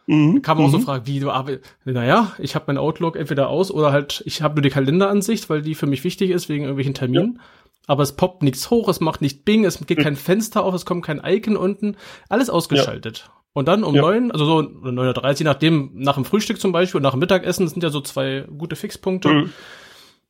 Mhm. 0.07 0.41
Kam 0.41 0.59
auch 0.59 0.69
so 0.69 0.79
mhm. 0.79 0.83
Fragen, 0.83 1.07
wie 1.07 1.19
du 1.19 1.31
arbeitest. 1.31 1.75
Naja, 1.85 2.33
ich 2.39 2.55
habe 2.55 2.65
mein 2.67 2.77
Outlook 2.77 3.15
entweder 3.15 3.49
aus 3.49 3.71
oder 3.71 3.91
halt, 3.91 4.23
ich 4.25 4.41
habe 4.41 4.55
nur 4.55 4.61
die 4.63 4.69
Kalenderansicht, 4.69 5.49
weil 5.49 5.61
die 5.61 5.75
für 5.75 5.87
mich 5.87 6.03
wichtig 6.03 6.31
ist, 6.31 6.49
wegen 6.49 6.63
irgendwelchen 6.63 6.93
Terminen. 6.93 7.35
Ja. 7.37 7.43
Aber 7.87 8.03
es 8.03 8.15
poppt 8.15 8.43
nichts 8.43 8.69
hoch, 8.69 8.87
es 8.87 8.99
macht 8.99 9.21
nicht 9.21 9.43
Bing, 9.43 9.65
es 9.65 9.85
geht 9.85 9.97
mhm. 9.97 10.03
kein 10.03 10.15
Fenster 10.15 10.63
auf, 10.63 10.73
es 10.73 10.85
kommt 10.85 11.05
kein 11.05 11.21
Icon 11.23 11.57
unten. 11.57 11.97
Alles 12.29 12.49
ausgeschaltet. 12.49 13.25
Ja. 13.27 13.41
Und 13.53 13.67
dann 13.67 13.83
um 13.83 13.95
neun, 13.95 14.27
ja. 14.27 14.33
also 14.33 14.45
so 14.45 14.59
9.30 14.59 15.43
nachdem, 15.43 15.91
nach 15.93 16.15
dem 16.15 16.23
Frühstück 16.23 16.59
zum 16.59 16.71
Beispiel, 16.71 17.01
nach 17.01 17.11
dem 17.11 17.19
Mittagessen, 17.19 17.65
das 17.65 17.73
sind 17.73 17.83
ja 17.83 17.89
so 17.89 17.99
zwei 18.01 18.45
gute 18.57 18.75
Fixpunkte. 18.75 19.29
Mhm. 19.29 19.53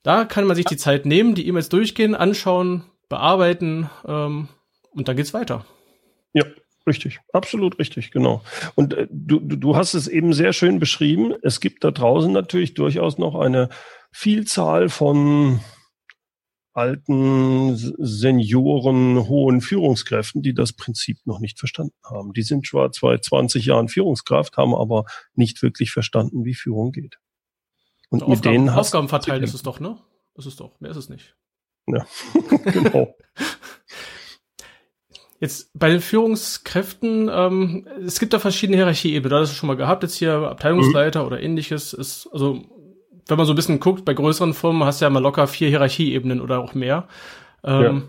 Da 0.04 0.26
kann 0.26 0.46
man 0.46 0.56
sich 0.56 0.66
die 0.66 0.78
Zeit 0.78 1.06
nehmen, 1.06 1.36
die 1.36 1.48
E-Mails 1.48 1.70
durchgehen, 1.70 2.16
anschauen, 2.16 2.84
bearbeiten 3.10 3.90
ähm, 4.08 4.48
und 4.92 5.08
dann 5.08 5.16
geht's 5.16 5.34
weiter. 5.34 5.66
Ja, 6.34 6.44
richtig. 6.88 7.20
Absolut 7.34 7.78
richtig, 7.78 8.10
genau. 8.10 8.42
Und 8.74 8.96
äh, 8.96 9.08
du, 9.12 9.40
du 9.40 9.76
hast 9.76 9.94
es 9.94 10.08
eben 10.08 10.34
sehr 10.34 10.54
schön 10.54 10.80
beschrieben. 10.80 11.36
Es 11.44 11.60
gibt 11.60 11.84
da 11.84 11.92
draußen 11.92 12.32
natürlich 12.32 12.74
durchaus 12.74 13.20
noch 13.20 13.36
eine 13.36 13.70
Vielzahl 14.12 14.90
von 14.90 15.60
alten 16.74 17.76
Senioren, 17.76 19.28
hohen 19.28 19.62
Führungskräften, 19.62 20.42
die 20.42 20.54
das 20.54 20.74
Prinzip 20.74 21.20
noch 21.26 21.40
nicht 21.40 21.60
verstanden 21.60 21.96
haben. 22.04 22.34
Die 22.34 22.44
sind 22.44 22.66
zwar 22.66 22.92
seit 22.94 23.24
20 23.24 23.66
Jahren 23.66 23.88
Führungskraft, 23.88 24.58
haben 24.58 24.74
aber 24.74 25.06
nicht 25.36 25.62
wirklich 25.62 25.92
verstanden, 25.92 26.46
wie 26.46 26.54
Führung 26.54 26.92
geht. 26.92 27.20
Und 28.10 28.24
Aufgaben, 28.24 28.36
mit 28.36 28.46
denen 28.46 28.70
Aufgaben 28.70 29.10
verteilen 29.10 29.44
ist 29.44 29.54
es 29.54 29.64
doch, 29.64 29.80
ne? 29.80 29.98
Ist 30.36 30.60
doch, 30.60 30.80
mehr 30.80 30.92
ist 30.92 30.98
es 30.98 31.10
nicht. 31.10 31.36
Ja, 31.88 32.06
genau. 32.66 33.16
Jetzt 35.40 35.72
bei 35.74 35.90
den 35.90 36.02
Führungskräften, 36.02 37.28
ähm, 37.32 37.88
es 38.06 38.20
gibt 38.20 38.32
da 38.34 38.40
verschiedene 38.40 38.78
Hierarchieebenen. 38.78 39.30
Du 39.32 39.42
hast 39.42 39.50
es 39.50 39.56
schon 39.56 39.66
mal 39.68 39.76
gehabt, 39.76 40.04
jetzt 40.04 40.14
hier 40.14 40.34
Abteilungsleiter 40.34 41.22
mhm. 41.22 41.26
oder 41.26 41.42
ähnliches. 41.42 41.94
Ist, 41.94 42.30
also, 42.32 42.64
wenn 43.28 43.38
man 43.38 43.46
so 43.46 43.54
ein 43.54 43.56
bisschen 43.56 43.80
guckt, 43.80 44.06
bei 44.06 44.14
größeren 44.14 44.54
Firmen 44.54 44.84
hast 44.84 45.02
du 45.02 45.06
ja 45.06 45.10
mal 45.10 45.22
locker 45.22 45.48
vier 45.48 45.70
Hierarchieebenen 45.70 46.42
oder 46.42 46.60
auch 46.60 46.74
mehr. 46.74 47.08
Ähm, 47.64 47.84
ja. 47.84 48.02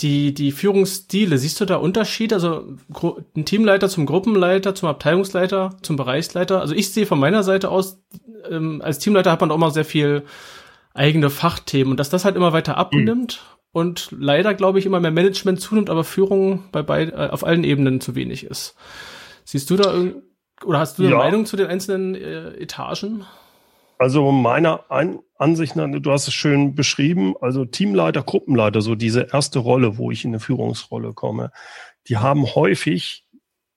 Die, 0.00 0.34
die 0.34 0.50
Führungsstile, 0.50 1.38
siehst 1.38 1.60
du 1.60 1.64
da 1.64 1.76
Unterschiede? 1.76 2.34
Also 2.34 2.76
ein 3.36 3.44
Teamleiter 3.44 3.88
zum 3.88 4.06
Gruppenleiter, 4.06 4.74
zum 4.74 4.88
Abteilungsleiter, 4.88 5.76
zum 5.82 5.96
Bereichsleiter? 5.96 6.60
Also 6.60 6.74
ich 6.74 6.92
sehe 6.92 7.06
von 7.06 7.20
meiner 7.20 7.44
Seite 7.44 7.70
aus, 7.70 8.02
ähm, 8.50 8.82
als 8.82 8.98
Teamleiter 8.98 9.30
hat 9.30 9.40
man 9.40 9.52
auch 9.52 9.58
mal 9.58 9.70
sehr 9.70 9.84
viel 9.84 10.24
eigene 10.94 11.30
Fachthemen 11.30 11.92
und 11.92 12.00
dass 12.00 12.10
das 12.10 12.24
halt 12.24 12.36
immer 12.36 12.52
weiter 12.52 12.76
abnimmt 12.76 13.40
mhm 13.40 13.54
und 13.74 14.10
leider, 14.16 14.54
glaube 14.54 14.78
ich, 14.78 14.86
immer 14.86 15.00
mehr 15.00 15.10
Management 15.10 15.60
zunimmt, 15.60 15.90
aber 15.90 16.04
Führung 16.04 16.62
bei 16.70 16.82
beid, 16.82 17.12
äh, 17.12 17.28
auf 17.30 17.44
allen 17.44 17.64
Ebenen 17.64 18.00
zu 18.00 18.14
wenig 18.14 18.44
ist. 18.44 18.76
Siehst 19.44 19.68
du 19.68 19.76
da 19.76 19.92
oder 20.64 20.78
hast 20.78 20.98
du 20.98 21.02
eine 21.02 21.10
ja. 21.10 21.18
Meinung 21.18 21.44
zu 21.44 21.56
den 21.56 21.66
einzelnen 21.66 22.14
äh, 22.14 22.50
Etagen? 22.52 23.24
Also 23.98 24.30
meiner 24.32 24.90
Ein 24.90 25.20
Ansicht 25.36 25.76
nach, 25.76 25.88
du 25.90 26.10
hast 26.10 26.28
es 26.28 26.34
schön 26.34 26.74
beschrieben, 26.74 27.34
also 27.40 27.64
Teamleiter, 27.64 28.22
Gruppenleiter, 28.22 28.80
so 28.80 28.94
diese 28.94 29.28
erste 29.32 29.58
Rolle, 29.58 29.98
wo 29.98 30.10
ich 30.10 30.24
in 30.24 30.30
eine 30.30 30.40
Führungsrolle 30.40 31.12
komme, 31.12 31.50
die 32.08 32.18
haben 32.18 32.46
häufig 32.54 33.26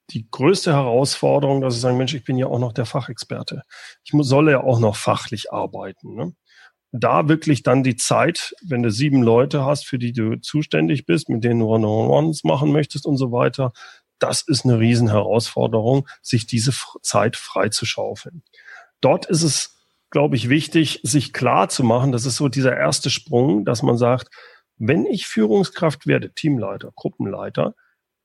die 0.09 0.27
größte 0.29 0.73
Herausforderung, 0.73 1.61
dass 1.61 1.73
sie 1.73 1.79
sagen, 1.81 1.97
Mensch, 1.97 2.13
ich 2.13 2.23
bin 2.23 2.37
ja 2.37 2.47
auch 2.47 2.59
noch 2.59 2.73
der 2.73 2.85
Fachexperte. 2.85 3.63
Ich 4.05 4.13
muss, 4.13 4.29
soll 4.29 4.49
ja 4.49 4.63
auch 4.63 4.79
noch 4.79 4.95
fachlich 4.95 5.51
arbeiten. 5.51 6.15
Ne? 6.15 6.33
da 6.91 7.27
wirklich 7.27 7.63
dann 7.63 7.83
die 7.83 7.95
Zeit, 7.95 8.53
wenn 8.61 8.83
du 8.83 8.91
sieben 8.91 9.21
Leute 9.21 9.65
hast, 9.65 9.85
für 9.85 9.99
die 9.99 10.13
du 10.13 10.39
zuständig 10.39 11.05
bist, 11.05 11.29
mit 11.29 11.43
denen 11.43 11.59
du 11.59 11.67
One-on-Ones 11.67 12.43
machen 12.43 12.71
möchtest 12.71 13.05
und 13.05 13.17
so 13.17 13.31
weiter, 13.31 13.73
das 14.19 14.41
ist 14.41 14.65
eine 14.65 14.79
Riesenherausforderung, 14.79 16.07
sich 16.21 16.47
diese 16.47 16.73
Zeit 17.01 17.35
frei 17.35 17.69
zu 17.69 17.85
schaufeln. 17.85 18.41
Dort 19.01 19.25
ist 19.27 19.43
es, 19.43 19.76
glaube 20.09 20.35
ich, 20.35 20.49
wichtig, 20.49 20.99
sich 21.03 21.33
klar 21.33 21.69
zu 21.69 21.83
machen, 21.83 22.11
das 22.11 22.25
ist 22.25 22.37
so 22.37 22.47
dieser 22.47 22.75
erste 22.75 23.09
Sprung, 23.09 23.65
dass 23.65 23.83
man 23.83 23.97
sagt, 23.97 24.29
wenn 24.77 25.05
ich 25.05 25.27
Führungskraft 25.27 26.07
werde, 26.07 26.33
Teamleiter, 26.33 26.91
Gruppenleiter, 26.95 27.75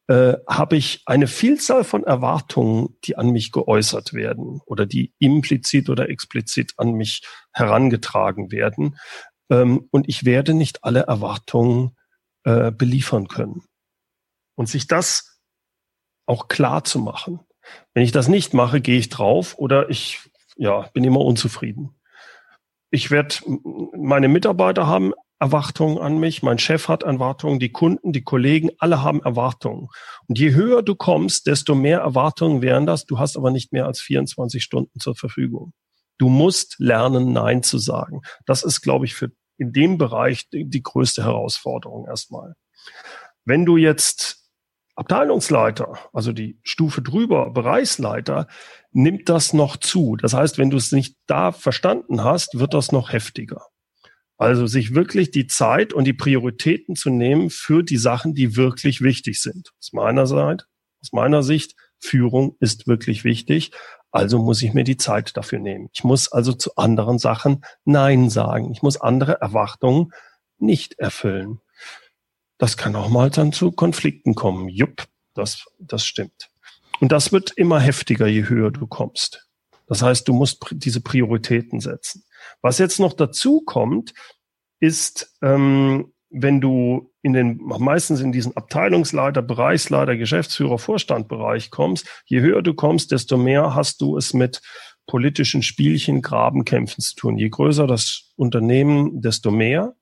äh, 0.08 0.34
habe 0.48 0.76
ich 0.76 1.02
eine 1.06 1.26
Vielzahl 1.26 1.84
von 1.84 2.04
Erwartungen, 2.04 2.98
die 3.04 3.16
an 3.16 3.30
mich 3.30 3.52
geäußert 3.52 4.12
werden 4.12 4.60
oder 4.66 4.84
die 4.84 5.14
implizit 5.18 5.88
oder 5.88 6.08
explizit 6.10 6.74
an 6.76 6.92
mich 6.92 7.22
herangetragen 7.52 8.50
werden. 8.50 8.98
Ähm, 9.50 9.88
und 9.90 10.08
ich 10.08 10.24
werde 10.24 10.54
nicht 10.54 10.84
alle 10.84 11.02
Erwartungen 11.02 11.96
äh, 12.44 12.72
beliefern 12.72 13.28
können. 13.28 13.62
Und 14.54 14.68
sich 14.68 14.86
das 14.86 15.40
auch 16.26 16.48
klar 16.48 16.84
zu 16.84 16.98
machen. 16.98 17.40
Wenn 17.94 18.02
ich 18.04 18.12
das 18.12 18.28
nicht 18.28 18.54
mache, 18.54 18.80
gehe 18.80 18.98
ich 18.98 19.08
drauf 19.08 19.56
oder 19.56 19.88
ich 19.88 20.20
ja, 20.62 20.88
bin 20.94 21.02
immer 21.02 21.20
unzufrieden. 21.20 21.90
Ich 22.92 23.10
werde 23.10 23.34
meine 23.98 24.28
Mitarbeiter 24.28 24.86
haben 24.86 25.12
Erwartungen 25.40 25.98
an 25.98 26.18
mich, 26.18 26.44
mein 26.44 26.60
Chef 26.60 26.86
hat 26.86 27.02
Erwartungen, 27.02 27.58
die 27.58 27.72
Kunden, 27.72 28.12
die 28.12 28.22
Kollegen, 28.22 28.70
alle 28.78 29.02
haben 29.02 29.20
Erwartungen. 29.24 29.88
Und 30.28 30.38
je 30.38 30.54
höher 30.54 30.84
du 30.84 30.94
kommst, 30.94 31.48
desto 31.48 31.74
mehr 31.74 31.98
Erwartungen 31.98 32.62
wären 32.62 32.86
das. 32.86 33.06
Du 33.06 33.18
hast 33.18 33.36
aber 33.36 33.50
nicht 33.50 33.72
mehr 33.72 33.86
als 33.86 34.00
24 34.00 34.62
Stunden 34.62 35.00
zur 35.00 35.16
Verfügung. 35.16 35.72
Du 36.18 36.28
musst 36.28 36.76
lernen, 36.78 37.32
Nein 37.32 37.64
zu 37.64 37.78
sagen. 37.78 38.20
Das 38.46 38.62
ist, 38.62 38.82
glaube 38.82 39.04
ich, 39.06 39.14
für 39.14 39.32
in 39.58 39.72
dem 39.72 39.98
Bereich 39.98 40.48
die, 40.50 40.70
die 40.70 40.82
größte 40.84 41.24
Herausforderung 41.24 42.06
erstmal. 42.06 42.54
Wenn 43.44 43.64
du 43.64 43.76
jetzt 43.76 44.41
Abteilungsleiter, 44.94 45.98
also 46.12 46.32
die 46.32 46.58
Stufe 46.62 47.00
drüber, 47.02 47.50
Bereichsleiter, 47.50 48.46
nimmt 48.90 49.28
das 49.28 49.52
noch 49.52 49.76
zu. 49.76 50.16
Das 50.16 50.34
heißt, 50.34 50.58
wenn 50.58 50.70
du 50.70 50.76
es 50.76 50.92
nicht 50.92 51.16
da 51.26 51.52
verstanden 51.52 52.22
hast, 52.24 52.58
wird 52.58 52.74
das 52.74 52.92
noch 52.92 53.12
heftiger. 53.12 53.66
Also 54.36 54.66
sich 54.66 54.94
wirklich 54.94 55.30
die 55.30 55.46
Zeit 55.46 55.92
und 55.92 56.04
die 56.04 56.12
Prioritäten 56.12 56.96
zu 56.96 57.10
nehmen 57.10 57.48
für 57.48 57.82
die 57.82 57.96
Sachen, 57.96 58.34
die 58.34 58.56
wirklich 58.56 59.00
wichtig 59.00 59.40
sind. 59.40 59.72
Aus 59.78 59.92
meiner 59.92 60.26
Seite, 60.26 60.66
aus 61.00 61.12
meiner 61.12 61.42
Sicht, 61.42 61.74
Führung 61.98 62.56
ist 62.58 62.86
wirklich 62.86 63.24
wichtig. 63.24 63.70
Also 64.10 64.38
muss 64.38 64.60
ich 64.62 64.74
mir 64.74 64.84
die 64.84 64.96
Zeit 64.96 65.36
dafür 65.36 65.60
nehmen. 65.60 65.88
Ich 65.92 66.04
muss 66.04 66.30
also 66.30 66.52
zu 66.52 66.74
anderen 66.76 67.18
Sachen 67.18 67.64
Nein 67.84 68.28
sagen. 68.28 68.72
Ich 68.72 68.82
muss 68.82 69.00
andere 69.00 69.40
Erwartungen 69.40 70.12
nicht 70.58 70.98
erfüllen. 70.98 71.60
Das 72.62 72.76
kann 72.76 72.94
auch 72.94 73.08
mal 73.08 73.28
dann 73.28 73.52
zu 73.52 73.72
Konflikten 73.72 74.36
kommen. 74.36 74.68
Jupp, 74.68 75.08
das, 75.34 75.64
das 75.80 76.06
stimmt. 76.06 76.48
Und 77.00 77.10
das 77.10 77.32
wird 77.32 77.50
immer 77.56 77.80
heftiger, 77.80 78.28
je 78.28 78.48
höher 78.48 78.70
du 78.70 78.86
kommst. 78.86 79.48
Das 79.88 80.00
heißt, 80.00 80.28
du 80.28 80.32
musst 80.32 80.64
diese 80.70 81.00
Prioritäten 81.00 81.80
setzen. 81.80 82.22
Was 82.60 82.78
jetzt 82.78 83.00
noch 83.00 83.14
dazu 83.14 83.62
kommt, 83.62 84.14
ist, 84.78 85.36
ähm, 85.42 86.12
wenn 86.30 86.60
du 86.60 87.10
in 87.22 87.32
den, 87.32 87.56
meistens 87.56 88.20
in 88.20 88.30
diesen 88.30 88.56
Abteilungsleiter, 88.56 89.42
Bereichsleiter, 89.42 90.16
Geschäftsführer, 90.16 90.78
Vorstandbereich 90.78 91.72
kommst, 91.72 92.06
je 92.26 92.42
höher 92.42 92.62
du 92.62 92.74
kommst, 92.74 93.10
desto 93.10 93.38
mehr 93.38 93.74
hast 93.74 94.00
du 94.00 94.16
es 94.16 94.34
mit 94.34 94.62
politischen 95.08 95.64
Spielchen, 95.64 96.22
Grabenkämpfen 96.22 97.02
zu 97.02 97.16
tun. 97.16 97.38
Je 97.38 97.48
größer 97.48 97.88
das 97.88 98.32
Unternehmen, 98.36 99.20
desto 99.20 99.50
mehr. 99.50 99.96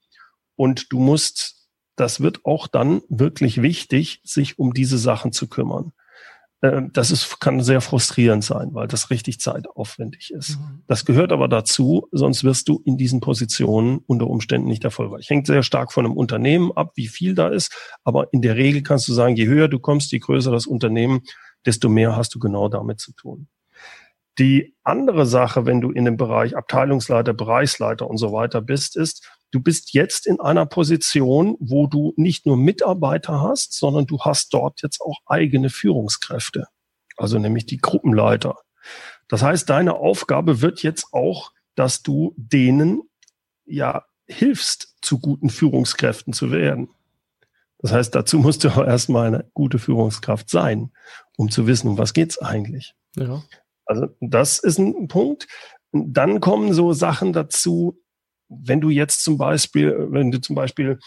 Und 0.56 0.92
du 0.92 1.00
musst, 1.00 1.59
das 2.00 2.20
wird 2.20 2.44
auch 2.44 2.66
dann 2.66 3.02
wirklich 3.08 3.62
wichtig, 3.62 4.20
sich 4.24 4.58
um 4.58 4.72
diese 4.72 4.98
Sachen 4.98 5.32
zu 5.32 5.48
kümmern. 5.48 5.92
Äh, 6.62 6.82
das 6.92 7.10
ist, 7.10 7.40
kann 7.40 7.62
sehr 7.62 7.80
frustrierend 7.80 8.42
sein, 8.42 8.70
weil 8.72 8.88
das 8.88 9.10
richtig 9.10 9.40
zeitaufwendig 9.40 10.30
ist. 10.30 10.58
Mhm. 10.58 10.82
Das 10.86 11.04
gehört 11.04 11.32
aber 11.32 11.48
dazu, 11.48 12.08
sonst 12.10 12.42
wirst 12.42 12.68
du 12.68 12.80
in 12.84 12.96
diesen 12.96 13.20
Positionen 13.20 14.00
unter 14.06 14.26
Umständen 14.26 14.68
nicht 14.68 14.84
erfolgreich. 14.84 15.28
Hängt 15.28 15.46
sehr 15.46 15.62
stark 15.62 15.92
von 15.92 16.06
einem 16.06 16.16
Unternehmen 16.16 16.72
ab, 16.72 16.92
wie 16.94 17.08
viel 17.08 17.34
da 17.34 17.48
ist. 17.48 17.72
Aber 18.02 18.32
in 18.32 18.42
der 18.42 18.56
Regel 18.56 18.82
kannst 18.82 19.06
du 19.08 19.12
sagen, 19.12 19.36
je 19.36 19.46
höher 19.46 19.68
du 19.68 19.78
kommst, 19.78 20.12
je 20.12 20.18
größer 20.18 20.50
das 20.50 20.66
Unternehmen, 20.66 21.20
desto 21.66 21.88
mehr 21.88 22.16
hast 22.16 22.34
du 22.34 22.38
genau 22.38 22.68
damit 22.68 23.00
zu 23.00 23.12
tun. 23.12 23.48
Die 24.38 24.74
andere 24.84 25.26
Sache, 25.26 25.66
wenn 25.66 25.82
du 25.82 25.90
in 25.90 26.06
dem 26.06 26.16
Bereich 26.16 26.56
Abteilungsleiter, 26.56 27.34
Bereichsleiter 27.34 28.08
und 28.08 28.16
so 28.16 28.32
weiter 28.32 28.62
bist, 28.62 28.96
ist, 28.96 29.28
du 29.50 29.60
bist 29.60 29.92
jetzt 29.94 30.26
in 30.26 30.40
einer 30.40 30.66
Position, 30.66 31.56
wo 31.60 31.86
du 31.86 32.12
nicht 32.16 32.46
nur 32.46 32.56
Mitarbeiter 32.56 33.40
hast, 33.40 33.72
sondern 33.72 34.06
du 34.06 34.20
hast 34.20 34.52
dort 34.54 34.82
jetzt 34.82 35.00
auch 35.00 35.18
eigene 35.26 35.70
Führungskräfte, 35.70 36.66
also 37.16 37.38
nämlich 37.38 37.66
die 37.66 37.78
Gruppenleiter. 37.78 38.56
Das 39.28 39.42
heißt, 39.42 39.68
deine 39.68 39.94
Aufgabe 39.94 40.60
wird 40.60 40.82
jetzt 40.82 41.12
auch, 41.12 41.52
dass 41.74 42.02
du 42.02 42.34
denen 42.36 43.02
ja 43.64 44.04
hilfst, 44.26 44.96
zu 45.02 45.18
guten 45.18 45.50
Führungskräften 45.50 46.32
zu 46.32 46.52
werden. 46.52 46.88
Das 47.78 47.92
heißt, 47.92 48.14
dazu 48.14 48.38
musst 48.38 48.64
du 48.64 48.68
auch 48.68 48.84
erstmal 48.84 49.28
eine 49.28 49.50
gute 49.54 49.78
Führungskraft 49.78 50.50
sein, 50.50 50.92
um 51.36 51.50
zu 51.50 51.66
wissen, 51.66 51.88
um 51.88 51.98
was 51.98 52.12
geht's 52.12 52.38
eigentlich. 52.38 52.94
Ja. 53.16 53.42
Also 53.86 54.08
das 54.20 54.58
ist 54.58 54.78
ein 54.78 55.08
Punkt. 55.08 55.48
Dann 55.92 56.40
kommen 56.40 56.72
so 56.74 56.92
Sachen 56.92 57.32
dazu, 57.32 57.98
wenn 58.50 58.80
du 58.80 58.90
jetzt 58.90 59.22
zum 59.24 59.38
Beispiel, 59.38 60.08
wenn 60.10 60.30
du 60.30 60.40
zum 60.40 60.56
Beispiel 60.56 60.98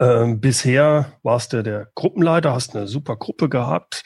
ähm, 0.00 0.40
bisher 0.40 1.18
warst 1.22 1.52
du 1.52 1.62
der 1.62 1.90
Gruppenleiter, 1.94 2.52
hast 2.52 2.76
eine 2.76 2.86
super 2.86 3.16
Gruppe 3.16 3.48
gehabt, 3.48 4.02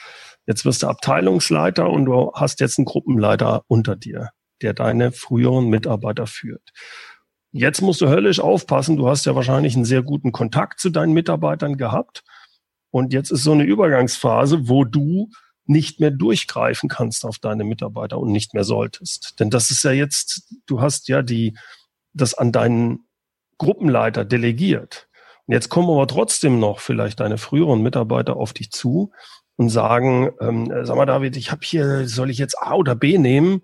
jetzt 0.46 0.64
wirst 0.64 0.82
du 0.82 0.88
Abteilungsleiter 0.88 1.88
und 1.88 2.04
du 2.04 2.32
hast 2.34 2.60
jetzt 2.60 2.78
einen 2.78 2.84
Gruppenleiter 2.84 3.62
unter 3.66 3.96
dir, 3.96 4.30
der 4.62 4.74
deine 4.74 5.12
früheren 5.12 5.68
Mitarbeiter 5.68 6.26
führt. 6.26 6.70
Jetzt 7.50 7.80
musst 7.80 8.00
du 8.02 8.08
höllisch 8.08 8.40
aufpassen, 8.40 8.96
du 8.96 9.08
hast 9.08 9.24
ja 9.24 9.34
wahrscheinlich 9.34 9.74
einen 9.74 9.86
sehr 9.86 10.02
guten 10.02 10.32
Kontakt 10.32 10.80
zu 10.80 10.90
deinen 10.90 11.14
Mitarbeitern 11.14 11.76
gehabt. 11.76 12.22
Und 12.90 13.12
jetzt 13.12 13.30
ist 13.30 13.42
so 13.42 13.52
eine 13.52 13.64
Übergangsphase, 13.64 14.68
wo 14.68 14.84
du 14.84 15.30
nicht 15.64 16.00
mehr 16.00 16.10
durchgreifen 16.10 16.88
kannst 16.88 17.24
auf 17.24 17.38
deine 17.38 17.64
Mitarbeiter 17.64 18.18
und 18.18 18.32
nicht 18.32 18.54
mehr 18.54 18.64
solltest. 18.64 19.38
Denn 19.38 19.50
das 19.50 19.70
ist 19.70 19.84
ja 19.84 19.92
jetzt, 19.92 20.54
du 20.66 20.80
hast 20.80 21.08
ja 21.08 21.22
die, 21.22 21.56
das 22.20 22.34
an 22.34 22.52
deinen 22.52 23.06
Gruppenleiter 23.58 24.24
delegiert. 24.24 25.08
Und 25.46 25.54
jetzt 25.54 25.68
kommen 25.68 25.90
aber 25.90 26.06
trotzdem 26.06 26.58
noch 26.58 26.80
vielleicht 26.80 27.20
deine 27.20 27.38
früheren 27.38 27.82
Mitarbeiter 27.82 28.36
auf 28.36 28.52
dich 28.52 28.70
zu 28.70 29.12
und 29.56 29.70
sagen, 29.70 30.30
ähm, 30.40 30.72
sag 30.84 30.96
mal 30.96 31.06
David, 31.06 31.36
ich 31.36 31.50
habe 31.50 31.62
hier, 31.64 32.06
soll 32.06 32.30
ich 32.30 32.38
jetzt 32.38 32.60
A 32.60 32.74
oder 32.74 32.94
B 32.94 33.18
nehmen? 33.18 33.62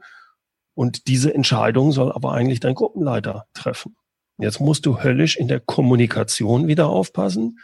Und 0.74 1.06
diese 1.06 1.32
Entscheidung 1.32 1.92
soll 1.92 2.10
aber 2.10 2.32
eigentlich 2.32 2.58
dein 2.60 2.74
Gruppenleiter 2.74 3.46
treffen. 3.54 3.96
Jetzt 4.38 4.60
musst 4.60 4.86
du 4.86 5.02
höllisch 5.02 5.36
in 5.36 5.46
der 5.46 5.60
Kommunikation 5.60 6.66
wieder 6.66 6.88
aufpassen, 6.88 7.60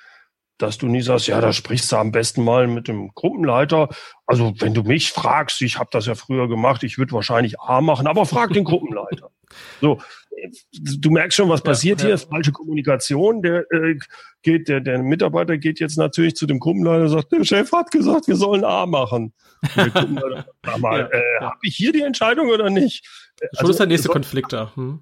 dass 0.58 0.78
du 0.78 0.86
nie 0.86 1.00
sagst, 1.00 1.26
ja, 1.26 1.40
da 1.40 1.52
sprichst 1.52 1.90
du 1.90 1.96
am 1.96 2.12
besten 2.12 2.44
mal 2.44 2.66
mit 2.68 2.86
dem 2.86 3.10
Gruppenleiter. 3.14 3.88
Also 4.26 4.52
wenn 4.58 4.74
du 4.74 4.82
mich 4.82 5.10
fragst, 5.10 5.62
ich 5.62 5.78
habe 5.78 5.90
das 5.90 6.06
ja 6.06 6.14
früher 6.14 6.48
gemacht, 6.48 6.82
ich 6.84 6.98
würde 6.98 7.12
wahrscheinlich 7.12 7.58
A 7.58 7.80
machen, 7.80 8.06
aber 8.06 8.26
frag 8.26 8.52
den 8.52 8.64
Gruppenleiter. 8.64 9.30
So, 9.80 10.00
du 10.72 11.10
merkst 11.10 11.36
schon, 11.36 11.48
was 11.48 11.62
passiert 11.62 12.02
ja, 12.02 12.08
ja. 12.08 12.16
hier, 12.16 12.28
falsche 12.28 12.52
Kommunikation. 12.52 13.42
Der 13.42 13.64
äh, 13.70 13.98
geht, 14.42 14.68
der, 14.68 14.80
der 14.80 15.02
Mitarbeiter 15.02 15.58
geht 15.58 15.80
jetzt 15.80 15.98
natürlich 15.98 16.36
zu 16.36 16.46
dem 16.46 16.58
Gruppenleiter 16.58 17.02
und 17.02 17.08
sagt, 17.08 17.32
der 17.32 17.44
Chef 17.44 17.70
hat 17.72 17.90
gesagt, 17.90 18.28
wir 18.28 18.36
sollen 18.36 18.64
A 18.64 18.86
machen. 18.86 19.32
Sag 19.74 20.78
mal, 20.78 21.00
ja, 21.00 21.08
äh, 21.08 21.40
habe 21.40 21.58
ich 21.62 21.76
hier 21.76 21.92
die 21.92 22.02
Entscheidung 22.02 22.48
oder 22.48 22.70
nicht? 22.70 23.06
Schon 23.06 23.48
also, 23.58 23.72
ist 23.72 23.80
der 23.80 23.86
nächste 23.86 24.08
so, 24.08 24.12
Konflikt 24.12 24.52
da. 24.52 24.74
Hm. 24.74 25.00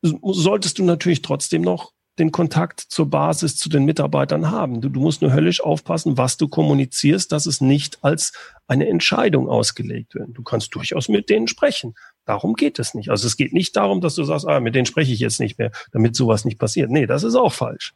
solltest 0.02 0.78
du 0.78 0.84
natürlich 0.84 1.22
trotzdem 1.22 1.62
noch 1.62 1.94
den 2.20 2.30
Kontakt 2.30 2.80
zur 2.80 3.10
Basis, 3.10 3.56
zu 3.56 3.68
den 3.68 3.84
Mitarbeitern 3.84 4.50
haben. 4.50 4.80
Du, 4.80 4.88
du 4.88 5.00
musst 5.00 5.22
nur 5.22 5.32
höllisch 5.32 5.60
aufpassen, 5.60 6.16
was 6.18 6.36
du 6.36 6.46
kommunizierst, 6.46 7.32
dass 7.32 7.46
es 7.46 7.60
nicht 7.60 7.98
als 8.02 8.32
eine 8.68 8.86
Entscheidung 8.88 9.48
ausgelegt 9.48 10.14
wird. 10.14 10.28
Du 10.34 10.42
kannst 10.42 10.74
durchaus 10.74 11.08
mit 11.08 11.28
denen 11.30 11.48
sprechen. 11.48 11.94
Darum 12.26 12.54
geht 12.54 12.78
es 12.78 12.94
nicht. 12.94 13.10
Also 13.10 13.26
es 13.26 13.36
geht 13.36 13.52
nicht 13.52 13.74
darum, 13.76 14.00
dass 14.00 14.14
du 14.14 14.22
sagst, 14.22 14.46
ah, 14.46 14.60
mit 14.60 14.74
denen 14.74 14.86
spreche 14.86 15.12
ich 15.12 15.18
jetzt 15.18 15.40
nicht 15.40 15.58
mehr, 15.58 15.72
damit 15.90 16.14
sowas 16.14 16.44
nicht 16.44 16.58
passiert. 16.58 16.90
Nee, 16.90 17.06
das 17.06 17.24
ist 17.24 17.34
auch 17.34 17.52
falsch. 17.52 17.94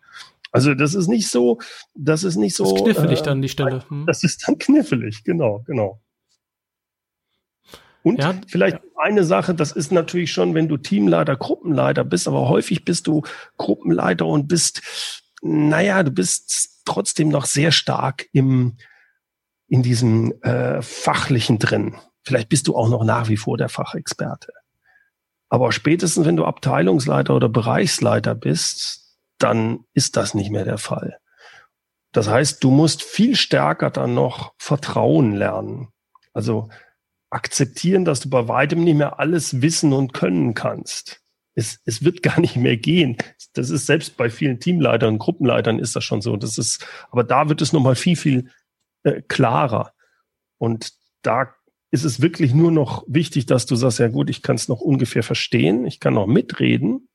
Also 0.50 0.74
das 0.74 0.94
ist 0.94 1.08
nicht 1.08 1.28
so, 1.28 1.58
das 1.94 2.24
ist 2.24 2.36
nicht 2.36 2.56
so. 2.56 2.64
Das 2.64 2.72
ist 2.72 2.82
knifflig 2.84 3.20
äh, 3.20 3.22
dann 3.22 3.42
die 3.42 3.48
Stelle. 3.48 3.84
Hm. 3.88 4.06
Das 4.06 4.24
ist 4.24 4.46
dann 4.46 4.56
knifflig, 4.58 5.24
genau, 5.24 5.62
genau. 5.66 6.00
Und 8.04 8.18
ja, 8.20 8.34
vielleicht 8.46 8.76
ja. 8.76 8.82
eine 8.98 9.24
Sache, 9.24 9.54
das 9.54 9.72
ist 9.72 9.90
natürlich 9.90 10.30
schon, 10.30 10.54
wenn 10.54 10.68
du 10.68 10.76
Teamleiter, 10.76 11.36
Gruppenleiter 11.36 12.04
bist, 12.04 12.28
aber 12.28 12.50
häufig 12.50 12.84
bist 12.84 13.06
du 13.06 13.22
Gruppenleiter 13.56 14.26
und 14.26 14.46
bist, 14.46 14.82
naja, 15.40 16.02
du 16.02 16.10
bist 16.10 16.82
trotzdem 16.84 17.30
noch 17.30 17.46
sehr 17.46 17.72
stark 17.72 18.26
im, 18.32 18.76
in 19.68 19.82
diesem 19.82 20.34
äh, 20.42 20.82
Fachlichen 20.82 21.58
drin. 21.58 21.96
Vielleicht 22.22 22.50
bist 22.50 22.68
du 22.68 22.76
auch 22.76 22.90
noch 22.90 23.04
nach 23.04 23.30
wie 23.30 23.38
vor 23.38 23.56
der 23.56 23.70
Fachexperte. 23.70 24.52
Aber 25.48 25.72
spätestens, 25.72 26.26
wenn 26.26 26.36
du 26.36 26.44
Abteilungsleiter 26.44 27.34
oder 27.34 27.48
Bereichsleiter 27.48 28.34
bist, 28.34 29.16
dann 29.38 29.84
ist 29.94 30.18
das 30.18 30.34
nicht 30.34 30.50
mehr 30.50 30.64
der 30.64 30.78
Fall. 30.78 31.16
Das 32.12 32.28
heißt, 32.28 32.62
du 32.62 32.70
musst 32.70 33.02
viel 33.02 33.34
stärker 33.34 33.90
dann 33.90 34.12
noch 34.12 34.52
Vertrauen 34.58 35.34
lernen. 35.34 35.88
Also 36.34 36.68
akzeptieren, 37.34 38.04
dass 38.04 38.20
du 38.20 38.30
bei 38.30 38.48
weitem 38.48 38.84
nicht 38.84 38.96
mehr 38.96 39.18
alles 39.18 39.60
wissen 39.60 39.92
und 39.92 40.14
können 40.14 40.54
kannst. 40.54 41.20
Es, 41.54 41.80
es 41.84 42.04
wird 42.04 42.22
gar 42.22 42.40
nicht 42.40 42.56
mehr 42.56 42.76
gehen. 42.76 43.16
Das 43.52 43.70
ist 43.70 43.86
selbst 43.86 44.16
bei 44.16 44.30
vielen 44.30 44.60
Teamleitern 44.60 45.18
Gruppenleitern 45.18 45.78
ist 45.78 45.94
das 45.96 46.04
schon 46.04 46.22
so. 46.22 46.36
Das 46.36 46.58
ist, 46.58 46.86
aber 47.10 47.24
da 47.24 47.48
wird 47.48 47.60
es 47.62 47.72
nochmal 47.72 47.96
viel, 47.96 48.16
viel 48.16 48.50
äh, 49.02 49.20
klarer. 49.22 49.92
Und 50.58 50.92
da 51.22 51.54
ist 51.90 52.04
es 52.04 52.20
wirklich 52.20 52.54
nur 52.54 52.72
noch 52.72 53.04
wichtig, 53.06 53.46
dass 53.46 53.66
du 53.66 53.76
sagst, 53.76 53.98
ja 53.98 54.08
gut, 54.08 54.30
ich 54.30 54.42
kann 54.42 54.56
es 54.56 54.68
noch 54.68 54.80
ungefähr 54.80 55.22
verstehen, 55.22 55.86
ich 55.86 56.00
kann 56.00 56.14
noch 56.14 56.26
mitreden, 56.26 57.08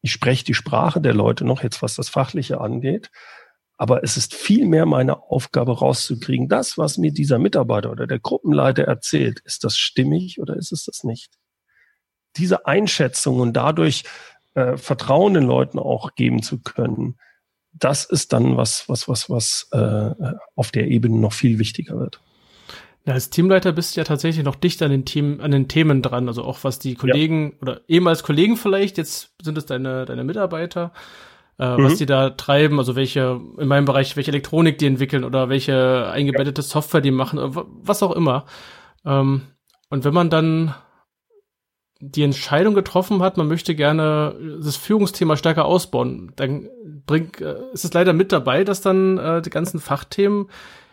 ich 0.00 0.12
spreche 0.12 0.44
die 0.44 0.54
Sprache 0.54 1.00
der 1.00 1.12
Leute 1.12 1.44
noch, 1.44 1.62
jetzt 1.62 1.82
was 1.82 1.96
das 1.96 2.08
Fachliche 2.08 2.60
angeht. 2.60 3.10
Aber 3.80 4.04
es 4.04 4.18
ist 4.18 4.34
viel 4.34 4.66
mehr 4.66 4.84
meine 4.84 5.22
Aufgabe 5.30 5.78
rauszukriegen, 5.78 6.50
das, 6.50 6.76
was 6.76 6.98
mir 6.98 7.12
dieser 7.12 7.38
Mitarbeiter 7.38 7.90
oder 7.90 8.06
der 8.06 8.18
Gruppenleiter 8.18 8.82
erzählt, 8.82 9.40
ist 9.46 9.64
das 9.64 9.78
stimmig 9.78 10.38
oder 10.38 10.54
ist 10.56 10.70
es 10.70 10.84
das 10.84 11.02
nicht? 11.02 11.32
Diese 12.36 12.66
Einschätzung 12.66 13.40
und 13.40 13.54
dadurch 13.54 14.04
äh, 14.52 14.76
Vertrauen 14.76 15.32
den 15.32 15.44
Leuten 15.44 15.78
auch 15.78 16.14
geben 16.14 16.42
zu 16.42 16.60
können, 16.60 17.16
das 17.72 18.04
ist 18.04 18.34
dann 18.34 18.58
was, 18.58 18.86
was, 18.90 19.08
was, 19.08 19.30
was 19.30 19.68
äh, 19.72 20.10
auf 20.54 20.72
der 20.72 20.88
Ebene 20.88 21.18
noch 21.18 21.32
viel 21.32 21.58
wichtiger 21.58 21.98
wird. 21.98 22.20
Ja, 23.06 23.14
als 23.14 23.30
Teamleiter 23.30 23.72
bist 23.72 23.96
du 23.96 24.00
ja 24.02 24.04
tatsächlich 24.04 24.44
noch 24.44 24.56
dicht 24.56 24.82
an 24.82 24.90
den 24.90 25.06
Team, 25.06 25.40
an 25.40 25.52
den 25.52 25.68
Themen 25.68 26.02
dran, 26.02 26.28
also 26.28 26.44
auch 26.44 26.64
was 26.64 26.80
die 26.80 26.96
Kollegen 26.96 27.52
ja. 27.52 27.62
oder 27.62 27.80
ehemals 27.88 28.24
Kollegen 28.24 28.58
vielleicht, 28.58 28.98
jetzt 28.98 29.32
sind 29.40 29.56
es 29.56 29.64
deine, 29.64 30.04
deine 30.04 30.22
Mitarbeiter, 30.22 30.92
äh, 31.60 31.76
mhm. 31.76 31.84
was 31.84 31.96
die 31.96 32.06
da 32.06 32.30
treiben, 32.30 32.78
also 32.78 32.96
welche, 32.96 33.38
in 33.58 33.68
meinem 33.68 33.84
Bereich, 33.84 34.16
welche 34.16 34.30
Elektronik 34.30 34.78
die 34.78 34.86
entwickeln 34.86 35.24
oder 35.24 35.50
welche 35.50 36.08
eingebettete 36.10 36.62
ja. 36.62 36.66
Software 36.66 37.02
die 37.02 37.10
machen, 37.10 37.38
was 37.82 38.02
auch 38.02 38.12
immer. 38.12 38.46
Ähm, 39.04 39.42
und 39.90 40.04
wenn 40.04 40.14
man 40.14 40.30
dann 40.30 40.74
die 42.00 42.22
Entscheidung 42.22 42.72
getroffen 42.72 43.20
hat, 43.20 43.36
man 43.36 43.46
möchte 43.46 43.74
gerne 43.74 44.34
das 44.62 44.76
Führungsthema 44.76 45.36
stärker 45.36 45.66
ausbauen, 45.66 46.32
dann 46.36 46.66
bringt, 47.04 47.42
äh, 47.42 47.56
ist 47.74 47.84
es 47.84 47.92
leider 47.92 48.14
mit 48.14 48.32
dabei, 48.32 48.64
dass 48.64 48.80
dann 48.80 49.18
äh, 49.18 49.42
die 49.42 49.50
ganzen 49.50 49.80
Fachthemen 49.80 50.48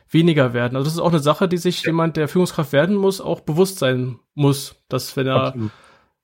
weniger 0.10 0.52
werden. 0.52 0.76
Also 0.76 0.86
das 0.86 0.96
ist 0.96 1.00
auch 1.00 1.12
eine 1.12 1.20
Sache, 1.20 1.48
die 1.48 1.58
sich 1.58 1.84
ja. 1.84 1.88
jemand, 1.88 2.18
der 2.18 2.28
Führungskraft 2.28 2.74
werden 2.74 2.98
muss, 2.98 3.22
auch 3.22 3.40
bewusst 3.40 3.80
sein 3.80 4.20
muss, 4.34 4.76
dass 4.90 5.16
wenn 5.16 5.28
er 5.28 5.44
Absolut. 5.44 5.72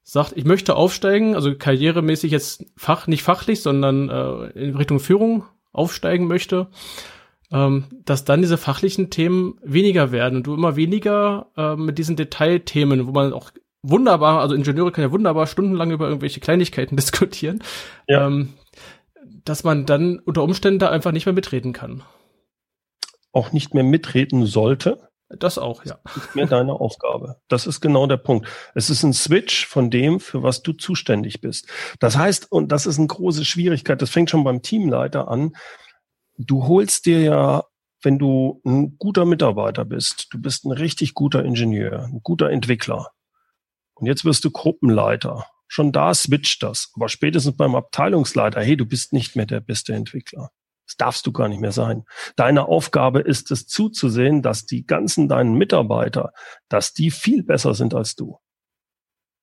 Sagt, 0.03 0.33
ich 0.35 0.45
möchte 0.45 0.75
aufsteigen, 0.75 1.35
also 1.35 1.55
karrieremäßig 1.55 2.31
jetzt 2.31 2.65
fach, 2.75 3.07
nicht 3.07 3.23
fachlich, 3.23 3.61
sondern 3.61 4.09
äh, 4.09 4.49
in 4.59 4.75
Richtung 4.75 4.99
Führung 4.99 5.45
aufsteigen 5.71 6.27
möchte, 6.27 6.67
ähm, 7.51 7.85
dass 8.05 8.25
dann 8.25 8.41
diese 8.41 8.57
fachlichen 8.57 9.09
Themen 9.09 9.59
weniger 9.63 10.11
werden 10.11 10.37
und 10.37 10.47
du 10.47 10.53
immer 10.53 10.75
weniger 10.75 11.47
äh, 11.55 11.75
mit 11.75 11.97
diesen 11.97 12.15
Detailthemen, 12.15 13.07
wo 13.07 13.11
man 13.11 13.33
auch 13.33 13.51
wunderbar, 13.81 14.41
also 14.41 14.55
Ingenieure 14.55 14.91
können 14.91 15.07
ja 15.07 15.13
wunderbar 15.13 15.47
stundenlang 15.47 15.91
über 15.91 16.07
irgendwelche 16.07 16.39
Kleinigkeiten 16.39 16.95
diskutieren, 16.97 17.63
ja. 18.07 18.27
ähm, 18.27 18.53
dass 19.45 19.63
man 19.63 19.85
dann 19.85 20.19
unter 20.19 20.43
Umständen 20.43 20.79
da 20.79 20.89
einfach 20.89 21.11
nicht 21.11 21.25
mehr 21.25 21.33
mitreden 21.33 21.73
kann 21.73 22.03
auch 23.33 23.51
nicht 23.51 23.73
mehr 23.73 23.83
mitreden 23.83 24.45
sollte. 24.45 25.09
Das 25.39 25.57
auch, 25.57 25.85
ja. 25.85 25.99
Das 26.03 26.17
ist 26.17 26.35
mehr 26.35 26.45
deine 26.45 26.73
Aufgabe. 26.73 27.37
Das 27.47 27.67
ist 27.67 27.81
genau 27.81 28.07
der 28.07 28.17
Punkt. 28.17 28.47
Es 28.75 28.89
ist 28.89 29.03
ein 29.03 29.13
Switch 29.13 29.65
von 29.65 29.89
dem, 29.89 30.19
für 30.19 30.43
was 30.43 30.61
du 30.61 30.73
zuständig 30.73 31.41
bist. 31.41 31.67
Das 31.99 32.17
heißt, 32.17 32.51
und 32.51 32.71
das 32.71 32.85
ist 32.85 32.97
eine 32.97 33.07
große 33.07 33.45
Schwierigkeit, 33.45 34.01
das 34.01 34.09
fängt 34.09 34.29
schon 34.29 34.43
beim 34.43 34.61
Teamleiter 34.61 35.27
an. 35.27 35.53
Du 36.37 36.67
holst 36.67 37.05
dir 37.05 37.21
ja, 37.21 37.63
wenn 38.01 38.19
du 38.19 38.61
ein 38.65 38.97
guter 38.97 39.25
Mitarbeiter 39.25 39.85
bist, 39.85 40.27
du 40.31 40.41
bist 40.41 40.65
ein 40.65 40.71
richtig 40.71 41.13
guter 41.13 41.43
Ingenieur, 41.43 42.03
ein 42.03 42.21
guter 42.21 42.49
Entwickler. 42.49 43.09
Und 43.95 44.07
jetzt 44.07 44.25
wirst 44.25 44.43
du 44.43 44.51
Gruppenleiter. 44.51 45.45
Schon 45.67 45.91
da 45.91 46.13
switcht 46.13 46.61
das. 46.61 46.91
Aber 46.95 47.09
spätestens 47.09 47.55
beim 47.55 47.75
Abteilungsleiter, 47.75 48.61
hey, 48.61 48.77
du 48.77 48.85
bist 48.85 49.13
nicht 49.13 49.35
mehr 49.35 49.45
der 49.45 49.59
beste 49.59 49.93
Entwickler. 49.93 50.51
Das 50.85 50.97
darfst 50.97 51.25
du 51.25 51.31
gar 51.31 51.47
nicht 51.47 51.61
mehr 51.61 51.71
sein. 51.71 52.05
Deine 52.35 52.67
Aufgabe 52.67 53.21
ist 53.21 53.51
es 53.51 53.67
zuzusehen, 53.67 54.41
dass 54.41 54.65
die 54.65 54.85
ganzen 54.85 55.27
deinen 55.27 55.55
Mitarbeiter, 55.55 56.33
dass 56.69 56.93
die 56.93 57.11
viel 57.11 57.43
besser 57.43 57.73
sind 57.73 57.93
als 57.93 58.15
du. 58.15 58.39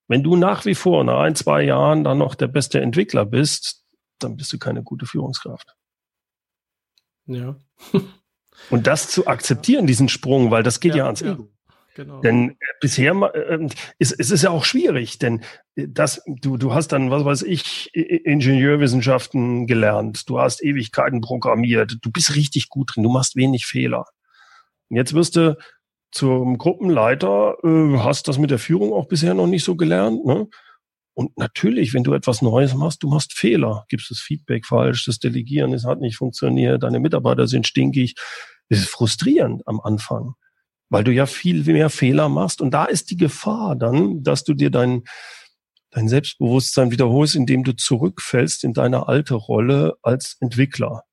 Wenn 0.07 0.22
du 0.22 0.37
nach 0.37 0.64
wie 0.64 0.74
vor 0.74 1.05
nach 1.05 1.20
ein, 1.20 1.37
zwei 1.37 1.62
Jahren 1.62 2.05
dann 2.05 2.18
noch 2.18 2.35
der 2.35 2.48
beste 2.48 2.81
Entwickler 2.81 3.24
bist, 3.24 3.85
dann 4.18 4.37
bist 4.37 4.53
du 4.53 4.59
keine 4.59 4.83
gute 4.83 5.07
Führungskraft. 5.07 5.74
Ja. 7.26 7.57
Und 8.70 8.87
das 8.87 9.09
zu 9.09 9.26
akzeptieren, 9.26 9.87
diesen 9.87 10.09
Sprung, 10.09 10.50
weil 10.50 10.62
das 10.62 10.81
geht 10.81 10.92
ja, 10.92 10.98
ja 10.98 11.05
ans 11.07 11.22
Ego. 11.22 11.50
Genau. 12.00 12.22
Denn 12.22 12.52
äh, 12.52 12.54
bisher 12.80 13.12
äh, 13.34 13.68
ist, 13.98 14.18
es 14.18 14.30
ist 14.30 14.40
ja 14.42 14.48
auch 14.48 14.64
schwierig, 14.64 15.18
denn 15.18 15.42
äh, 15.74 15.86
das, 15.86 16.22
du, 16.26 16.56
du 16.56 16.72
hast 16.72 16.88
dann, 16.92 17.10
was 17.10 17.26
weiß 17.26 17.42
ich, 17.42 17.94
Ingenieurwissenschaften 17.94 19.66
gelernt, 19.66 20.26
du 20.26 20.40
hast 20.40 20.62
Ewigkeiten 20.62 21.20
programmiert, 21.20 21.98
du 22.00 22.10
bist 22.10 22.34
richtig 22.36 22.70
gut 22.70 22.92
drin, 22.94 23.02
du 23.02 23.10
machst 23.10 23.36
wenig 23.36 23.66
Fehler. 23.66 24.06
Und 24.88 24.96
jetzt 24.96 25.12
wirst 25.12 25.36
du 25.36 25.58
zum 26.10 26.56
Gruppenleiter, 26.56 27.58
äh, 27.62 27.98
hast 27.98 28.28
das 28.28 28.38
mit 28.38 28.50
der 28.50 28.58
Führung 28.58 28.94
auch 28.94 29.06
bisher 29.06 29.35
noch 29.35 29.46
nicht 29.46 29.64
so 29.64 29.77
gelernt. 29.77 30.25
Ne? 30.25 30.48
Und 31.12 31.37
natürlich, 31.37 31.92
wenn 31.92 32.04
du 32.04 32.14
etwas 32.14 32.40
Neues 32.40 32.72
machst, 32.72 33.02
du 33.02 33.10
machst 33.10 33.35
Fehler, 33.35 33.85
gibst 33.90 34.10
das 34.10 34.20
Feedback 34.20 34.64
falsch, 34.64 35.04
das 35.04 35.18
Delegieren, 35.18 35.75
es 35.75 35.85
hat 35.85 36.00
nicht 36.00 36.16
funktioniert, 36.16 36.83
deine 36.83 36.98
Mitarbeiter 36.98 37.46
sind 37.46 37.66
stinkig. 37.66 38.14
Es 38.70 38.79
ist 38.79 38.88
frustrierend 38.88 39.68
am 39.68 39.81
Anfang 39.81 40.37
weil 40.90 41.04
du 41.04 41.12
ja 41.12 41.26
viel 41.26 41.64
mehr 41.64 41.88
Fehler 41.88 42.28
machst. 42.28 42.60
Und 42.60 42.72
da 42.72 42.84
ist 42.84 43.10
die 43.10 43.16
Gefahr 43.16 43.76
dann, 43.76 44.22
dass 44.22 44.44
du 44.44 44.54
dir 44.54 44.70
dein, 44.70 45.04
dein 45.90 46.08
Selbstbewusstsein 46.08 46.90
wiederholst, 46.90 47.36
indem 47.36 47.64
du 47.64 47.74
zurückfällst 47.74 48.64
in 48.64 48.74
deine 48.74 49.08
alte 49.08 49.34
Rolle 49.34 49.96
als 50.02 50.36
Entwickler. 50.40 51.04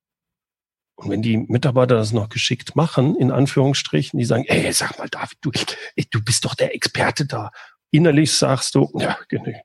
Und 0.96 1.12
wenn 1.12 1.22
die 1.22 1.38
Mitarbeiter 1.38 1.96
das 1.96 2.12
noch 2.12 2.28
geschickt 2.28 2.76
machen, 2.76 3.16
in 3.16 3.32
Anführungsstrichen, 3.32 4.18
die 4.18 4.26
sagen, 4.26 4.46
ey, 4.48 4.74
sag 4.74 4.98
mal, 4.98 5.08
David, 5.08 5.38
du, 5.42 5.52
ey, 5.96 6.08
du 6.10 6.24
bist 6.24 6.44
doch 6.44 6.56
der 6.56 6.74
Experte 6.74 7.28
da. 7.28 7.52
Innerlich 7.92 8.34
sagst 8.34 8.74
du, 8.74 8.92
ja, 8.96 9.18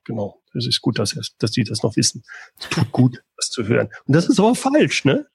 genau, 0.05 0.41
das 0.53 0.67
ist 0.67 0.79
gut, 0.79 0.99
dass, 0.99 1.15
dass 1.39 1.51
die 1.51 1.63
das 1.63 1.81
noch 1.81 1.95
wissen. 1.95 2.23
Es 2.59 2.69
tut 2.69 2.91
gut, 2.91 3.23
das 3.35 3.49
zu 3.49 3.67
hören. 3.67 3.89
Und 4.05 4.15
das 4.15 4.29
ist 4.29 4.39
aber 4.39 4.53
falsch, 4.53 5.05
ne? 5.05 5.27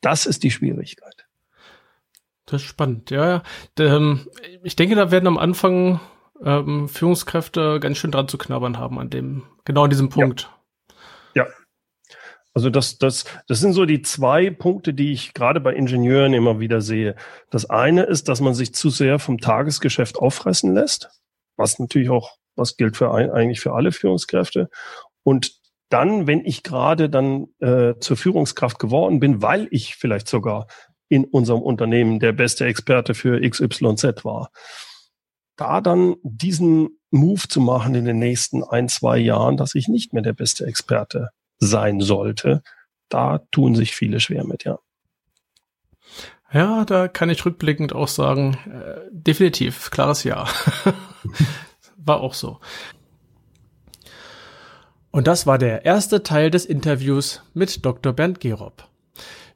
Das 0.00 0.26
ist 0.26 0.44
die 0.44 0.52
Schwierigkeit. 0.52 1.15
Das 2.46 2.62
ist 2.62 2.68
spannend, 2.68 3.10
ja. 3.10 3.28
ja. 3.28 3.42
Ähm, 3.78 4.28
ich 4.62 4.76
denke, 4.76 4.94
da 4.94 5.10
werden 5.10 5.26
am 5.26 5.38
Anfang 5.38 6.00
ähm, 6.44 6.88
Führungskräfte 6.88 7.80
ganz 7.80 7.98
schön 7.98 8.12
dran 8.12 8.28
zu 8.28 8.38
knabbern 8.38 8.78
haben 8.78 8.98
an 8.98 9.10
dem, 9.10 9.42
genau 9.64 9.84
an 9.84 9.90
diesem 9.90 10.08
Punkt. 10.08 10.50
Ja. 11.34 11.44
ja. 11.44 11.50
Also 12.54 12.70
das, 12.70 12.98
das, 12.98 13.24
das 13.48 13.60
sind 13.60 13.74
so 13.74 13.84
die 13.84 14.00
zwei 14.00 14.50
Punkte, 14.50 14.94
die 14.94 15.12
ich 15.12 15.34
gerade 15.34 15.60
bei 15.60 15.74
Ingenieuren 15.74 16.32
immer 16.32 16.58
wieder 16.60 16.80
sehe. 16.80 17.16
Das 17.50 17.68
eine 17.68 18.04
ist, 18.04 18.28
dass 18.28 18.40
man 18.40 18.54
sich 18.54 18.74
zu 18.74 18.88
sehr 18.88 19.18
vom 19.18 19.38
Tagesgeschäft 19.38 20.16
auffressen 20.16 20.72
lässt, 20.72 21.10
was 21.56 21.78
natürlich 21.78 22.08
auch, 22.08 22.36
was 22.54 22.76
gilt 22.76 22.96
für 22.96 23.12
eigentlich 23.12 23.60
für 23.60 23.74
alle 23.74 23.92
Führungskräfte. 23.92 24.70
Und 25.22 25.60
dann, 25.90 26.26
wenn 26.26 26.44
ich 26.44 26.62
gerade 26.62 27.10
dann 27.10 27.48
äh, 27.60 27.94
zur 28.00 28.16
Führungskraft 28.16 28.78
geworden 28.78 29.20
bin, 29.20 29.42
weil 29.42 29.68
ich 29.70 29.94
vielleicht 29.96 30.28
sogar 30.28 30.66
in 31.08 31.24
unserem 31.24 31.62
Unternehmen 31.62 32.18
der 32.18 32.32
beste 32.32 32.66
Experte 32.66 33.14
für 33.14 33.40
XYZ 33.40 34.24
war, 34.24 34.50
da 35.56 35.80
dann 35.80 36.16
diesen 36.22 36.98
Move 37.10 37.48
zu 37.48 37.60
machen 37.60 37.94
in 37.94 38.04
den 38.04 38.18
nächsten 38.18 38.62
ein, 38.62 38.88
zwei 38.88 39.18
Jahren, 39.18 39.56
dass 39.56 39.74
ich 39.74 39.88
nicht 39.88 40.12
mehr 40.12 40.22
der 40.22 40.32
beste 40.32 40.66
Experte 40.66 41.30
sein 41.58 42.00
sollte, 42.00 42.62
da 43.08 43.38
tun 43.50 43.74
sich 43.74 43.94
viele 43.94 44.20
schwer 44.20 44.44
mit, 44.44 44.64
ja. 44.64 44.78
Ja, 46.52 46.84
da 46.84 47.08
kann 47.08 47.30
ich 47.30 47.44
rückblickend 47.44 47.92
auch 47.92 48.08
sagen, 48.08 48.56
äh, 48.66 49.00
definitiv, 49.10 49.90
klares 49.90 50.24
Ja. 50.24 50.46
war 51.96 52.20
auch 52.20 52.34
so. 52.34 52.60
Und 55.10 55.26
das 55.26 55.46
war 55.46 55.58
der 55.58 55.84
erste 55.84 56.22
Teil 56.22 56.50
des 56.50 56.66
Interviews 56.66 57.42
mit 57.54 57.84
Dr. 57.84 58.12
Bernd 58.12 58.40
Gerob. 58.40 58.88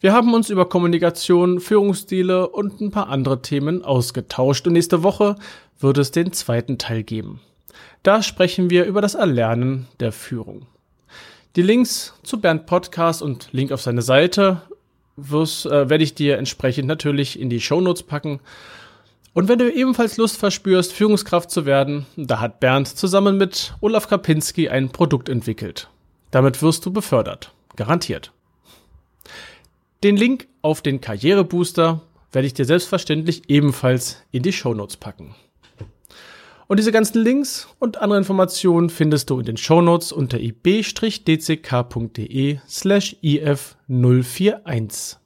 Wir 0.03 0.15
haben 0.15 0.33
uns 0.33 0.49
über 0.49 0.67
Kommunikation, 0.67 1.61
Führungsstile 1.61 2.49
und 2.49 2.81
ein 2.81 2.91
paar 2.91 3.11
andere 3.11 3.43
Themen 3.43 3.85
ausgetauscht 3.85 4.67
und 4.67 4.73
nächste 4.73 5.03
Woche 5.03 5.37
wird 5.79 5.99
es 5.99 6.11
den 6.11 6.33
zweiten 6.33 6.79
Teil 6.79 7.03
geben. 7.03 7.41
Da 8.03 8.23
sprechen 8.23 8.71
wir 8.71 8.87
über 8.87 9.03
das 9.03 9.15
Erlernen 9.15 9.89
der 10.01 10.13
Führung. 10.13 10.65
Die 11.55 11.61
Links 11.61 12.15
zu 12.23 12.41
Bernd 12.41 12.65
Podcast 12.65 13.21
und 13.21 13.49
Link 13.53 13.73
auf 13.73 13.83
seine 13.83 14.01
Seite 14.01 14.63
äh, 15.19 15.23
werde 15.23 16.03
ich 16.03 16.15
dir 16.15 16.39
entsprechend 16.39 16.89
natürlich 16.89 17.39
in 17.39 17.51
die 17.51 17.61
Show 17.61 17.83
Notes 17.83 18.03
packen. 18.03 18.41
Und 19.35 19.49
wenn 19.49 19.59
du 19.59 19.71
ebenfalls 19.71 20.17
Lust 20.17 20.39
verspürst, 20.39 20.95
Führungskraft 20.95 21.51
zu 21.51 21.67
werden, 21.67 22.07
da 22.17 22.41
hat 22.41 22.59
Bernd 22.59 22.89
zusammen 22.89 23.37
mit 23.37 23.75
Olaf 23.83 24.09
Kapinski 24.09 24.71
ein 24.71 24.89
Produkt 24.89 25.29
entwickelt. 25.29 25.91
Damit 26.31 26.63
wirst 26.63 26.87
du 26.87 26.91
befördert. 26.91 27.53
Garantiert. 27.77 28.33
Den 30.03 30.17
Link 30.17 30.49
auf 30.63 30.81
den 30.81 31.03
Karrierebooster 31.03 32.01
werde 32.33 32.47
ich 32.47 32.55
dir 32.55 32.65
selbstverständlich 32.65 33.43
ebenfalls 33.49 34.17
in 34.31 34.43
die 34.43 34.53
Show 34.53 34.73
Notes 34.73 34.97
packen. 34.97 35.35
Und 36.69 36.79
diese 36.79 36.93
ganzen 36.93 37.23
Links 37.23 37.69
und 37.79 37.99
andere 37.99 38.19
Informationen 38.19 38.89
findest 38.89 39.29
du 39.29 39.41
in 39.41 39.45
den 39.45 39.59
Shownotes 39.59 40.13
unter 40.13 40.39
ib-dck.de 40.39 41.79
slash 42.67 43.17
if041. 43.23 45.17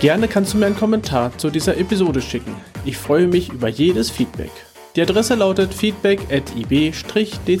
Gerne 0.00 0.26
kannst 0.28 0.54
du 0.54 0.58
mir 0.58 0.66
einen 0.66 0.76
Kommentar 0.76 1.36
zu 1.38 1.50
dieser 1.50 1.76
Episode 1.76 2.20
schicken. 2.22 2.56
Ich 2.84 2.96
freue 2.96 3.28
mich 3.28 3.50
über 3.50 3.68
jedes 3.68 4.10
Feedback. 4.10 4.50
Die 4.96 5.02
Adresse 5.02 5.36
lautet 5.36 5.72
feedback 5.74 6.20
at 6.32 6.56
ib-dck.de. 6.56 7.60